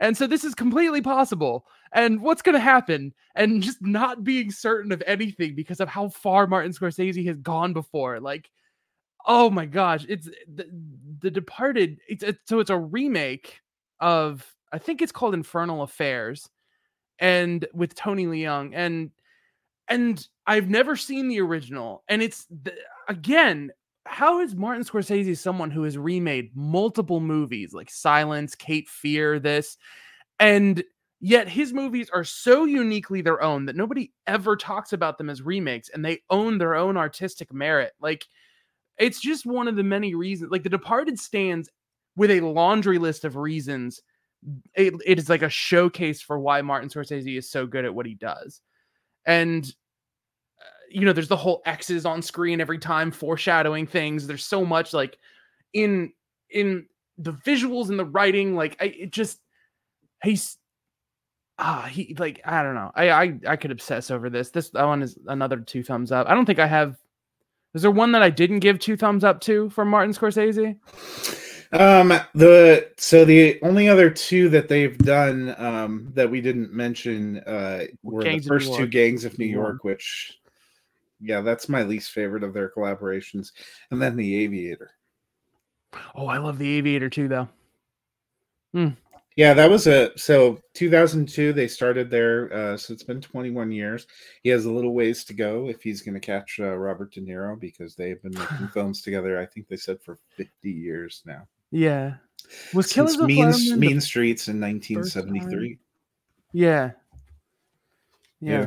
And 0.00 0.16
so 0.16 0.26
this 0.26 0.44
is 0.44 0.54
completely 0.54 1.02
possible. 1.02 1.66
And 1.92 2.20
what's 2.20 2.42
going 2.42 2.54
to 2.54 2.60
happen? 2.60 3.12
And 3.36 3.62
just 3.62 3.78
not 3.80 4.24
being 4.24 4.50
certain 4.50 4.90
of 4.90 5.02
anything 5.06 5.54
because 5.54 5.78
of 5.78 5.88
how 5.88 6.08
far 6.08 6.46
Martin 6.46 6.72
Scorsese 6.72 7.26
has 7.26 7.36
gone 7.36 7.72
before. 7.72 8.18
Like, 8.18 8.50
oh 9.26 9.50
my 9.50 9.66
gosh, 9.66 10.04
it's 10.08 10.28
eh, 10.28 10.30
the, 10.54 10.66
the 11.20 11.30
Departed. 11.30 12.00
It's, 12.08 12.22
it's 12.24 12.38
so 12.46 12.60
it's 12.60 12.70
a 12.70 12.78
remake 12.78 13.60
of 14.00 14.46
I 14.72 14.78
think 14.78 15.02
it's 15.02 15.12
called 15.12 15.34
Infernal 15.34 15.82
Affairs, 15.82 16.48
and 17.18 17.66
with 17.74 17.94
Tony 17.94 18.26
Leung 18.26 18.72
and 18.74 19.10
and 19.88 20.26
I've 20.46 20.70
never 20.70 20.96
seen 20.96 21.28
the 21.28 21.40
original. 21.40 22.04
And 22.08 22.22
it's 22.22 22.46
the, 22.62 22.72
again, 23.08 23.72
how 24.06 24.40
is 24.40 24.54
Martin 24.54 24.84
Scorsese 24.84 25.36
someone 25.36 25.70
who 25.70 25.82
has 25.82 25.98
remade 25.98 26.50
multiple 26.54 27.20
movies 27.20 27.74
like 27.74 27.90
Silence, 27.90 28.54
Cape 28.54 28.88
Fear, 28.88 29.40
this, 29.40 29.76
and 30.38 30.82
yet 31.20 31.48
his 31.48 31.72
movies 31.72 32.08
are 32.10 32.24
so 32.24 32.64
uniquely 32.64 33.20
their 33.20 33.42
own 33.42 33.66
that 33.66 33.76
nobody 33.76 34.10
ever 34.26 34.56
talks 34.56 34.92
about 34.92 35.18
them 35.18 35.28
as 35.28 35.42
remakes 35.42 35.90
and 35.90 36.04
they 36.04 36.20
own 36.30 36.56
their 36.56 36.76
own 36.76 36.96
artistic 36.96 37.52
merit. 37.52 37.92
Like 38.00 38.26
it's 39.00 39.20
just 39.20 39.46
one 39.46 39.66
of 39.66 39.76
the 39.76 39.82
many 39.82 40.14
reasons. 40.14 40.52
Like 40.52 40.62
The 40.62 40.68
Departed 40.68 41.18
stands 41.18 41.68
with 42.16 42.30
a 42.30 42.40
laundry 42.40 42.98
list 42.98 43.24
of 43.24 43.36
reasons. 43.36 44.00
It, 44.74 44.94
it 45.04 45.18
is 45.18 45.28
like 45.28 45.42
a 45.42 45.48
showcase 45.48 46.20
for 46.20 46.38
why 46.38 46.62
Martin 46.62 46.88
Scorsese 46.88 47.38
is 47.38 47.50
so 47.50 47.66
good 47.66 47.84
at 47.84 47.94
what 47.94 48.06
he 48.06 48.14
does. 48.14 48.60
And 49.26 49.64
uh, 50.60 50.84
you 50.90 51.02
know, 51.02 51.12
there's 51.12 51.28
the 51.28 51.36
whole 51.36 51.62
X's 51.66 52.04
on 52.06 52.22
screen 52.22 52.60
every 52.60 52.78
time 52.78 53.10
foreshadowing 53.10 53.86
things. 53.86 54.26
There's 54.26 54.46
so 54.46 54.64
much 54.64 54.92
like 54.92 55.18
in 55.72 56.12
in 56.50 56.86
the 57.18 57.32
visuals 57.32 57.90
and 57.90 57.98
the 57.98 58.04
writing, 58.04 58.54
like 58.54 58.76
I 58.80 58.86
it 58.86 59.12
just 59.12 59.40
he's 60.22 60.56
ah 61.58 61.88
he 61.90 62.14
like 62.18 62.40
I 62.44 62.62
don't 62.62 62.74
know. 62.74 62.90
I 62.94 63.10
I 63.10 63.40
I 63.48 63.56
could 63.56 63.70
obsess 63.70 64.10
over 64.10 64.30
this. 64.30 64.50
This 64.50 64.70
that 64.70 64.84
one 64.84 65.02
is 65.02 65.18
another 65.26 65.58
two 65.58 65.82
thumbs 65.82 66.12
up. 66.12 66.28
I 66.28 66.34
don't 66.34 66.46
think 66.46 66.58
I 66.58 66.66
have 66.66 66.96
is 67.74 67.82
there 67.82 67.90
one 67.90 68.12
that 68.12 68.22
I 68.22 68.30
didn't 68.30 68.60
give 68.60 68.78
two 68.78 68.96
thumbs 68.96 69.24
up 69.24 69.40
to 69.42 69.70
from 69.70 69.88
Martin 69.88 70.14
Scorsese? 70.14 70.76
Um, 71.72 72.08
the 72.34 72.90
so 72.96 73.24
the 73.24 73.60
only 73.62 73.88
other 73.88 74.10
two 74.10 74.48
that 74.48 74.68
they've 74.68 74.98
done 74.98 75.54
um, 75.56 76.08
that 76.14 76.28
we 76.28 76.40
didn't 76.40 76.72
mention 76.72 77.38
uh, 77.38 77.84
were 78.02 78.22
Gangs 78.22 78.44
the 78.44 78.48
first 78.48 78.74
two 78.74 78.88
gangs 78.88 79.24
of 79.24 79.38
New 79.38 79.46
York, 79.46 79.84
which 79.84 80.40
yeah, 81.20 81.42
that's 81.42 81.68
my 81.68 81.82
least 81.82 82.10
favorite 82.10 82.42
of 82.42 82.54
their 82.54 82.70
collaborations, 82.70 83.52
and 83.90 84.02
then 84.02 84.16
the 84.16 84.42
Aviator. 84.42 84.90
Oh, 86.14 86.26
I 86.26 86.38
love 86.38 86.58
the 86.58 86.78
Aviator 86.78 87.10
too, 87.10 87.28
though. 87.28 87.48
Yeah, 89.36 89.54
that 89.54 89.70
was 89.70 89.86
a 89.86 90.16
so 90.18 90.60
2002 90.74 91.52
they 91.52 91.68
started 91.68 92.10
there, 92.10 92.52
uh, 92.52 92.76
so 92.76 92.92
it's 92.92 93.04
been 93.04 93.20
21 93.20 93.70
years. 93.70 94.06
He 94.42 94.50
has 94.50 94.64
a 94.64 94.72
little 94.72 94.92
ways 94.92 95.24
to 95.24 95.34
go 95.34 95.68
if 95.68 95.82
he's 95.82 96.02
going 96.02 96.14
to 96.14 96.20
catch 96.20 96.58
uh, 96.60 96.76
Robert 96.76 97.12
De 97.12 97.20
Niro 97.20 97.58
because 97.58 97.94
they've 97.94 98.20
been 98.22 98.34
making 98.36 98.68
films 98.74 99.02
together. 99.02 99.38
I 99.40 99.46
think 99.46 99.68
they 99.68 99.76
said 99.76 100.02
for 100.02 100.18
50 100.36 100.70
years 100.70 101.22
now. 101.24 101.46
Yeah. 101.70 102.14
Was 102.74 102.86
Since 102.90 102.94
Killers 102.94 103.14
of 103.14 103.20
the 103.20 103.26
Mean, 103.26 103.80
mean 103.80 104.00
Streets 104.00 104.48
in 104.48 104.60
1973. 104.60 105.78
Yeah. 106.52 106.90
Yeah. 108.40 108.60
Yeah. 108.60 108.66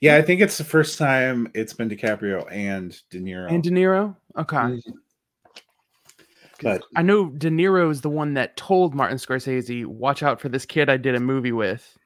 Yeah, 0.00 0.16
I 0.16 0.22
think 0.22 0.40
it's 0.40 0.58
the 0.58 0.64
first 0.64 0.98
time 0.98 1.48
it's 1.54 1.72
been 1.72 1.88
DiCaprio 1.88 2.50
and 2.52 3.00
De 3.10 3.20
Niro. 3.20 3.50
And 3.50 3.62
De 3.62 3.70
Niro? 3.70 4.16
Okay. 4.36 4.56
Mhm. 4.56 4.82
But 6.62 6.82
I 6.96 7.02
know 7.02 7.30
De 7.30 7.48
Niro 7.50 7.90
is 7.90 8.00
the 8.00 8.10
one 8.10 8.34
that 8.34 8.56
told 8.56 8.94
Martin 8.94 9.18
Scorsese, 9.18 9.86
watch 9.86 10.22
out 10.22 10.40
for 10.40 10.48
this 10.48 10.66
kid 10.66 10.88
I 10.90 10.96
did 10.96 11.14
a 11.14 11.20
movie 11.20 11.52
with. 11.52 11.96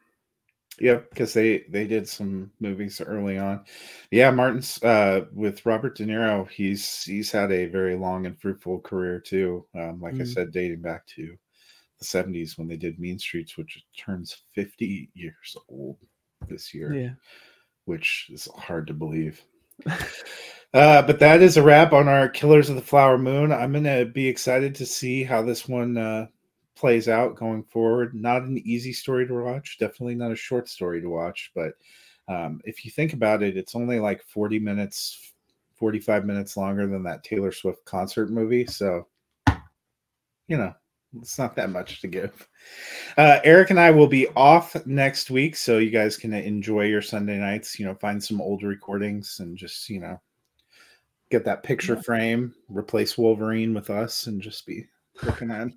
Yep, 0.81 1.11
because 1.11 1.35
they 1.35 1.65
they 1.69 1.87
did 1.87 2.09
some 2.09 2.51
movies 2.59 3.01
early 3.01 3.39
on. 3.39 3.65
Yeah, 4.11 4.31
Martin's 4.31 4.83
uh, 4.83 5.27
with 5.33 5.65
Robert 5.67 5.97
De 5.97 6.05
Niro. 6.05 6.49
He's 6.49 7.03
he's 7.05 7.31
had 7.31 7.53
a 7.53 7.67
very 7.67 7.95
long 7.95 8.25
and 8.27 8.41
fruitful 8.41 8.81
career 8.81 9.21
too. 9.21 9.67
Um, 9.75 10.01
like 10.01 10.15
I 10.15 10.19
Mhm. 10.25 10.33
said, 10.33 10.51
dating 10.53 10.81
back 10.81 11.07
to 11.09 11.37
the 11.99 12.05
'70s 12.05 12.57
when 12.57 12.69
they 12.69 12.77
did 12.79 12.99
Mean 12.99 13.19
Streets, 13.19 13.57
which 13.59 13.85
turns 13.97 14.45
50 14.55 15.11
years 15.15 15.57
old 15.69 15.99
this 16.49 16.73
year. 16.75 16.93
Yeah. 16.95 17.15
which 17.85 18.31
is 18.33 18.49
hard 18.57 18.87
to 18.87 18.95
believe. 18.95 19.43
uh, 20.75 21.03
but 21.03 21.19
that 21.19 21.43
is 21.43 21.57
a 21.57 21.63
wrap 21.63 21.93
on 21.93 22.09
our 22.09 22.29
Killers 22.29 22.69
of 22.69 22.77
the 22.77 22.83
Flower 22.83 23.19
Moon. 23.19 23.53
I'm 23.53 23.73
going 23.73 23.85
to 23.85 24.05
be 24.05 24.27
excited 24.27 24.75
to 24.77 24.87
see 24.87 25.23
how 25.23 25.43
this 25.43 25.69
one 25.69 25.97
uh, 25.97 26.27
plays 26.75 27.09
out 27.09 27.37
going 27.37 27.65
forward. 27.65 28.15
Not 28.15 28.43
an 28.43 28.59
easy 28.65 28.93
story 28.93 29.27
to 29.27 29.35
watch, 29.35 29.79
definitely 29.79 30.15
not 30.15 30.33
a 30.33 30.37
short 30.37 30.69
story 30.69 31.01
to 31.01 31.09
watch, 31.09 31.51
but 31.55 31.73
um, 32.29 32.61
if 32.65 32.85
you 32.85 32.91
think 32.91 33.13
about 33.13 33.43
it, 33.43 33.57
it's 33.57 33.75
only 33.75 34.01
like 34.01 34.23
40 34.23 34.59
minutes, 34.59 35.33
45 35.77 36.25
minutes 36.25 36.57
longer 36.57 36.87
than 36.87 37.03
that 37.03 37.25
Taylor 37.25 37.53
Swift 37.53 37.85
concert 37.85 38.31
movie. 38.31 38.67
So, 38.67 39.07
you 40.49 40.57
know, 40.57 40.73
it's 41.21 41.39
not 41.39 41.57
that 41.57 41.71
much 41.71 42.01
to 42.01 42.09
give. 42.09 42.49
Uh, 43.19 43.41
Eric 43.45 43.71
and 43.71 43.81
I 43.81 43.91
will 43.91 44.07
be 44.07 44.29
off 44.29 44.75
next 44.87 45.31
week, 45.31 45.57
so 45.57 45.79
you 45.79 45.91
guys 45.91 46.17
can 46.17 46.33
enjoy 46.33 46.85
your 46.85 47.03
Sunday 47.03 47.39
nights. 47.39 47.79
You 47.79 47.87
know, 47.87 47.95
find 47.95 48.23
some 48.23 48.41
old 48.41 48.63
recordings 48.63 49.39
and 49.41 49.57
just 49.57 49.91
you 49.91 50.01
know 50.01 50.21
get 51.33 51.45
that 51.47 51.63
picture 51.63 51.97
frame, 51.97 52.55
replace 52.69 53.19
Wolverine 53.19 53.75
with 53.75 53.91
us, 53.91 54.27
and 54.27 54.41
just 54.41 54.67
be 54.67 54.87
looking 55.25 55.51
at. 55.51 55.69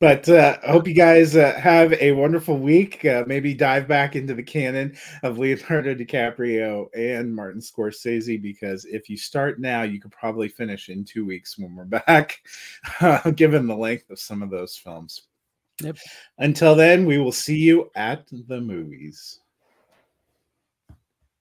But 0.00 0.26
uh, 0.30 0.56
I 0.66 0.70
hope 0.70 0.88
you 0.88 0.94
guys 0.94 1.36
uh, 1.36 1.52
have 1.60 1.92
a 1.92 2.12
wonderful 2.12 2.58
week. 2.58 3.04
Uh, 3.04 3.22
maybe 3.26 3.52
dive 3.52 3.86
back 3.86 4.16
into 4.16 4.32
the 4.34 4.42
canon 4.42 4.96
of 5.22 5.36
Leonardo 5.38 5.94
DiCaprio 5.94 6.86
and 6.96 7.36
Martin 7.36 7.60
Scorsese 7.60 8.40
because 8.40 8.86
if 8.86 9.10
you 9.10 9.18
start 9.18 9.60
now, 9.60 9.82
you 9.82 10.00
could 10.00 10.10
probably 10.10 10.48
finish 10.48 10.88
in 10.88 11.04
two 11.04 11.26
weeks 11.26 11.58
when 11.58 11.76
we're 11.76 11.84
back, 11.84 12.38
given 13.34 13.66
the 13.66 13.76
length 13.76 14.08
of 14.08 14.18
some 14.18 14.42
of 14.42 14.48
those 14.48 14.74
films. 14.74 15.20
Yep. 15.82 15.98
Until 16.38 16.74
then, 16.74 17.04
we 17.04 17.18
will 17.18 17.30
see 17.30 17.58
you 17.58 17.90
at 17.94 18.26
the 18.48 18.60
movies. 18.60 19.40